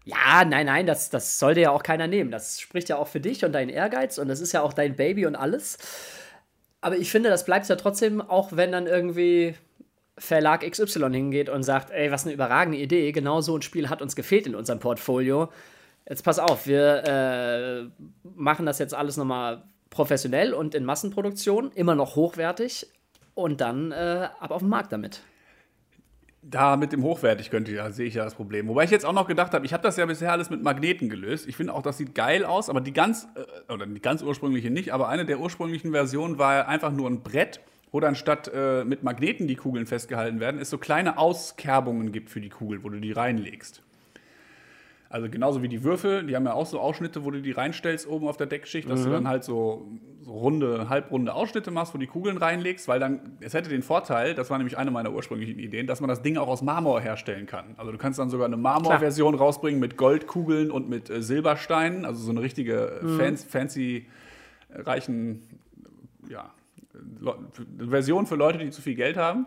Ja, 0.07 0.45
nein, 0.45 0.67
nein, 0.67 0.85
das, 0.85 1.09
das 1.09 1.37
sollte 1.37 1.59
ja 1.59 1.71
auch 1.71 1.83
keiner 1.83 2.07
nehmen. 2.07 2.31
Das 2.31 2.61
spricht 2.61 2.87
ja 2.87 2.95
auch 2.95 3.09
für 3.09 3.19
dich 3.19 3.43
und 3.43 3.51
deinen 3.51 3.67
Ehrgeiz 3.67 4.17
und 4.17 4.29
das 4.29 4.39
ist 4.39 4.53
ja 4.53 4.61
auch 4.61 4.71
dein 4.71 4.95
Baby 4.95 5.25
und 5.25 5.35
alles. 5.35 5.77
Aber 6.79 6.95
ich 6.95 7.11
finde, 7.11 7.27
das 7.27 7.43
bleibt 7.43 7.67
ja 7.67 7.75
trotzdem, 7.75 8.21
auch 8.21 8.53
wenn 8.53 8.71
dann 8.71 8.87
irgendwie 8.87 9.55
Verlag 10.17 10.61
XY 10.61 11.11
hingeht 11.11 11.49
und 11.49 11.63
sagt, 11.63 11.91
ey, 11.91 12.09
was 12.09 12.23
eine 12.23 12.33
überragende 12.33 12.77
Idee, 12.77 13.11
genau 13.11 13.41
so 13.41 13.57
ein 13.57 13.61
Spiel 13.61 13.89
hat 13.89 14.01
uns 14.01 14.15
gefehlt 14.15 14.47
in 14.47 14.55
unserem 14.55 14.79
Portfolio. 14.79 15.49
Jetzt 16.07 16.23
pass 16.23 16.39
auf, 16.39 16.67
wir 16.67 17.03
äh, 17.05 18.07
machen 18.33 18.65
das 18.65 18.79
jetzt 18.79 18.93
alles 18.93 19.17
nochmal 19.17 19.63
professionell 19.89 20.53
und 20.53 20.73
in 20.73 20.85
Massenproduktion, 20.85 21.73
immer 21.73 21.95
noch 21.95 22.15
hochwertig 22.15 22.87
und 23.35 23.59
dann 23.59 23.91
äh, 23.91 24.29
ab 24.39 24.51
auf 24.51 24.61
den 24.61 24.69
Markt 24.69 24.93
damit. 24.93 25.21
Da 26.41 26.77
mit 26.77 26.93
dem 26.93 27.03
hochwertig 27.03 27.49
könnte 27.49 27.71
ja, 27.73 27.91
sehe 27.91 28.07
ich 28.07 28.13
ja 28.13 28.23
das 28.23 28.35
Problem. 28.35 28.67
Wobei 28.67 28.83
ich 28.85 28.91
jetzt 28.91 29.05
auch 29.05 29.13
noch 29.13 29.27
gedacht 29.27 29.53
habe, 29.53 29.65
ich 29.65 29.73
habe 29.73 29.83
das 29.83 29.97
ja 29.97 30.05
bisher 30.05 30.31
alles 30.31 30.49
mit 30.49 30.63
Magneten 30.63 31.09
gelöst. 31.09 31.47
Ich 31.47 31.55
finde 31.55 31.73
auch, 31.73 31.81
das 31.81 31.97
sieht 31.97 32.15
geil 32.15 32.45
aus, 32.45 32.69
aber 32.69 32.79
die 32.79 32.93
ganz, 32.93 33.27
äh, 33.35 33.73
oder 33.73 33.85
die 33.85 34.01
ganz 34.01 34.21
ursprüngliche 34.21 34.69
nicht, 34.69 34.93
aber 34.93 35.09
eine 35.09 35.25
der 35.25 35.39
ursprünglichen 35.39 35.91
Versionen 35.91 36.37
war 36.37 36.67
einfach 36.67 36.91
nur 36.91 37.09
ein 37.09 37.21
Brett 37.21 37.61
wo 37.91 37.99
dann 37.99 38.15
statt 38.15 38.51
äh, 38.53 38.83
mit 38.83 39.03
Magneten 39.03 39.47
die 39.47 39.55
Kugeln 39.55 39.85
festgehalten 39.85 40.39
werden, 40.39 40.59
es 40.59 40.69
so 40.69 40.77
kleine 40.77 41.17
Auskerbungen 41.17 42.11
gibt 42.11 42.29
für 42.29 42.41
die 42.41 42.49
Kugel, 42.49 42.83
wo 42.83 42.89
du 42.89 42.99
die 42.99 43.11
reinlegst. 43.11 43.81
Also 45.09 45.29
genauso 45.29 45.61
wie 45.61 45.69
die 45.69 45.83
Würfel, 45.83 46.25
die 46.25 46.35
haben 46.35 46.45
ja 46.45 46.53
auch 46.53 46.65
so 46.65 46.79
Ausschnitte, 46.79 47.23
wo 47.23 47.31
du 47.31 47.41
die 47.41 47.51
reinstellst 47.51 48.07
oben 48.07 48.27
auf 48.27 48.35
der 48.35 48.47
Deckschicht, 48.47 48.89
dass 48.89 49.01
mhm. 49.01 49.05
du 49.05 49.11
dann 49.11 49.27
halt 49.27 49.43
so, 49.43 49.87
so, 50.21 50.31
runde, 50.31 50.89
halbrunde 50.89 51.33
Ausschnitte 51.33 51.71
machst, 51.71 51.93
wo 51.93 51.97
die 51.97 52.07
Kugeln 52.07 52.37
reinlegst, 52.37 52.87
weil 52.89 52.99
dann, 52.99 53.37
es 53.39 53.53
hätte 53.53 53.69
den 53.69 53.83
Vorteil, 53.83 54.35
das 54.35 54.49
war 54.49 54.57
nämlich 54.57 54.77
eine 54.77 54.91
meiner 54.91 55.13
ursprünglichen 55.13 55.59
Ideen, 55.59 55.87
dass 55.87 56.01
man 56.01 56.09
das 56.09 56.21
Ding 56.21 56.37
auch 56.37 56.49
aus 56.49 56.61
Marmor 56.61 56.99
herstellen 56.99 57.45
kann. 57.45 57.75
Also 57.77 57.91
du 57.91 57.97
kannst 57.97 58.19
dann 58.19 58.29
sogar 58.29 58.47
eine 58.47 58.57
Marmorversion 58.57 59.35
rausbringen 59.35 59.79
mit 59.79 59.95
Goldkugeln 59.95 60.71
und 60.71 60.89
mit 60.89 61.09
äh, 61.09 61.21
Silbersteinen, 61.21 62.03
also 62.03 62.21
so 62.21 62.31
eine 62.31 62.41
richtige 62.41 62.99
mhm. 63.01 63.17
fancy, 63.17 63.47
fancy 63.47 64.05
reichen, 64.69 65.41
ja, 66.29 66.51
eine 66.93 67.89
Version 67.89 68.25
für 68.25 68.35
Leute, 68.35 68.57
die 68.57 68.71
zu 68.71 68.81
viel 68.81 68.95
Geld 68.95 69.15
haben. 69.15 69.45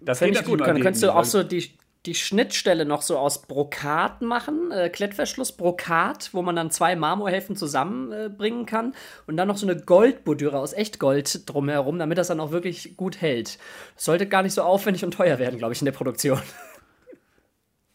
Das 0.00 0.18
finde 0.18 0.40
ich 0.40 0.44
gut. 0.44 0.60
Dann 0.60 0.80
könntest 0.80 1.02
du 1.02 1.14
auch 1.14 1.24
so 1.24 1.42
die, 1.42 1.70
die 2.06 2.14
Schnittstelle 2.14 2.84
noch 2.84 3.02
so 3.02 3.16
aus 3.16 3.42
Brokat 3.42 4.22
machen, 4.22 4.72
äh, 4.72 4.88
Klettverschluss, 4.88 5.52
Brokat, 5.52 6.30
wo 6.32 6.42
man 6.42 6.56
dann 6.56 6.70
zwei 6.70 6.96
Marmorhälften 6.96 7.54
zusammenbringen 7.54 8.62
äh, 8.62 8.66
kann 8.66 8.94
und 9.26 9.36
dann 9.36 9.46
noch 9.46 9.56
so 9.56 9.66
eine 9.66 9.80
Goldbordüre 9.80 10.58
aus 10.58 10.72
Echtgold 10.72 11.48
drumherum, 11.48 11.98
damit 11.98 12.18
das 12.18 12.26
dann 12.26 12.40
auch 12.40 12.50
wirklich 12.50 12.96
gut 12.96 13.20
hält. 13.20 13.58
sollte 13.96 14.26
gar 14.26 14.42
nicht 14.42 14.54
so 14.54 14.62
aufwendig 14.62 15.04
und 15.04 15.12
teuer 15.12 15.38
werden, 15.38 15.58
glaube 15.58 15.74
ich, 15.74 15.80
in 15.80 15.84
der 15.84 15.92
Produktion. 15.92 16.40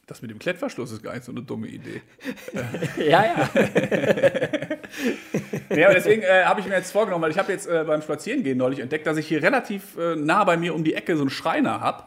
Das 0.06 0.22
mit 0.22 0.32
dem 0.32 0.40
Klettverschluss 0.40 0.94
ist 0.94 1.04
gar 1.04 1.14
nicht 1.14 1.26
so 1.26 1.34
eine 1.34 1.42
dumme 1.42 1.68
Idee. 1.68 2.02
ja, 2.98 3.26
ja. 3.26 3.50
ja, 5.76 5.94
deswegen 5.94 6.22
äh, 6.22 6.46
habe 6.46 6.62
ich 6.62 6.66
mir 6.66 6.76
jetzt 6.76 6.94
vorgenommen, 6.94 7.24
weil 7.24 7.32
ich 7.32 7.38
habe 7.38 7.52
jetzt 7.52 7.68
äh, 7.68 7.84
beim 7.86 8.02
Spazierengehen 8.02 8.58
neulich 8.58 8.80
entdeckt, 8.80 9.06
dass 9.06 9.18
ich 9.18 9.28
hier 9.28 9.44
relativ 9.44 9.98
äh, 9.98 10.16
nah 10.16 10.46
bei 10.46 10.56
mir 10.56 10.74
um 10.74 10.86
die 10.86 10.94
Ecke 10.94 11.18
so 11.18 11.24
einen 11.24 11.30
Schreiner 11.30 11.82
habe, 11.82 12.06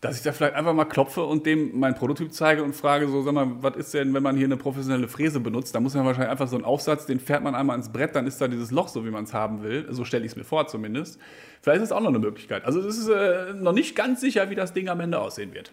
dass 0.00 0.16
ich 0.18 0.22
da 0.22 0.32
vielleicht 0.32 0.54
einfach 0.54 0.74
mal 0.74 0.84
klopfe 0.84 1.24
und 1.24 1.46
dem 1.46 1.78
meinen 1.78 1.94
Prototyp 1.94 2.32
zeige 2.32 2.62
und 2.62 2.74
frage 2.74 3.08
so, 3.08 3.22
sag 3.22 3.32
mal, 3.32 3.62
was 3.62 3.76
ist 3.76 3.94
denn, 3.94 4.12
wenn 4.12 4.22
man 4.22 4.36
hier 4.36 4.44
eine 4.44 4.56
professionelle 4.56 5.08
Fräse 5.08 5.40
benutzt? 5.40 5.74
Da 5.74 5.80
muss 5.80 5.94
man 5.94 6.04
wahrscheinlich 6.04 6.30
einfach 6.30 6.48
so 6.48 6.56
einen 6.56 6.64
Aufsatz, 6.64 7.06
den 7.06 7.18
fährt 7.18 7.42
man 7.42 7.54
einmal 7.54 7.76
ins 7.76 7.90
Brett, 7.90 8.14
dann 8.14 8.26
ist 8.26 8.40
da 8.40 8.46
dieses 8.46 8.70
Loch 8.70 8.88
so, 8.88 9.06
wie 9.06 9.10
man 9.10 9.24
es 9.24 9.32
haben 9.32 9.62
will. 9.62 9.86
So 9.90 10.04
stelle 10.04 10.24
ich 10.24 10.32
es 10.32 10.36
mir 10.36 10.44
vor 10.44 10.66
zumindest. 10.66 11.18
Vielleicht 11.62 11.82
ist 11.82 11.90
das 11.90 11.96
auch 11.96 12.02
noch 12.02 12.10
eine 12.10 12.18
Möglichkeit. 12.18 12.64
Also 12.64 12.80
es 12.80 12.98
ist 12.98 13.08
äh, 13.08 13.54
noch 13.54 13.72
nicht 13.72 13.96
ganz 13.96 14.20
sicher, 14.20 14.50
wie 14.50 14.54
das 14.54 14.74
Ding 14.74 14.88
am 14.88 15.00
Ende 15.00 15.18
aussehen 15.18 15.54
wird. 15.54 15.72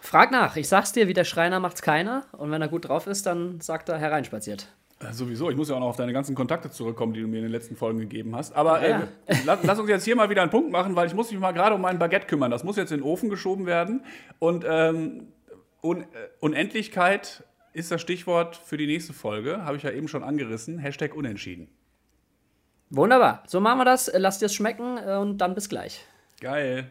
Frag 0.00 0.30
nach. 0.30 0.56
Ich 0.56 0.68
sag's 0.68 0.92
dir, 0.92 1.08
wie 1.08 1.14
der 1.14 1.24
Schreiner 1.24 1.58
macht's 1.58 1.82
keiner. 1.82 2.26
Und 2.32 2.50
wenn 2.50 2.62
er 2.62 2.68
gut 2.68 2.88
drauf 2.88 3.06
ist, 3.06 3.26
dann 3.26 3.60
sagt 3.60 3.88
er 3.88 3.98
hereinspaziert. 3.98 4.68
Ja, 5.02 5.12
sowieso. 5.12 5.50
Ich 5.50 5.56
muss 5.56 5.68
ja 5.68 5.74
auch 5.76 5.80
noch 5.80 5.88
auf 5.88 5.96
deine 5.96 6.12
ganzen 6.12 6.34
Kontakte 6.34 6.70
zurückkommen, 6.70 7.12
die 7.12 7.20
du 7.20 7.28
mir 7.28 7.36
in 7.36 7.42
den 7.42 7.52
letzten 7.52 7.76
Folgen 7.76 7.98
gegeben 7.98 8.34
hast. 8.34 8.54
Aber 8.56 8.86
ja. 8.86 9.00
äh, 9.26 9.36
lass, 9.44 9.62
lass, 9.62 9.78
uns 9.78 9.90
jetzt 9.90 10.04
hier 10.04 10.16
mal 10.16 10.30
wieder 10.30 10.40
einen 10.40 10.50
Punkt 10.50 10.70
machen, 10.70 10.96
weil 10.96 11.06
ich 11.06 11.14
muss 11.14 11.30
mich 11.30 11.38
mal 11.38 11.52
gerade 11.52 11.74
um 11.74 11.82
mein 11.82 11.98
Baguette 11.98 12.26
kümmern. 12.26 12.50
Das 12.50 12.64
muss 12.64 12.76
jetzt 12.76 12.92
in 12.92 12.98
den 12.98 13.04
Ofen 13.04 13.28
geschoben 13.28 13.66
werden. 13.66 14.04
Und 14.38 14.64
ähm, 14.66 15.28
Un 15.82 16.02
äh, 16.02 16.04
Unendlichkeit 16.40 17.44
ist 17.74 17.90
das 17.90 18.00
Stichwort 18.00 18.56
für 18.56 18.78
die 18.78 18.86
nächste 18.86 19.12
Folge. 19.12 19.64
Habe 19.64 19.76
ich 19.76 19.82
ja 19.82 19.90
eben 19.90 20.08
schon 20.08 20.22
angerissen. 20.22 20.78
Hashtag 20.78 21.14
Unentschieden. 21.14 21.68
Wunderbar. 22.88 23.42
So 23.46 23.60
machen 23.60 23.78
wir 23.78 23.84
das. 23.84 24.10
Lasst 24.14 24.40
dir 24.40 24.46
es 24.46 24.54
schmecken 24.54 24.98
und 24.98 25.38
dann 25.38 25.54
bis 25.54 25.68
gleich. 25.68 26.06
Geil. 26.40 26.90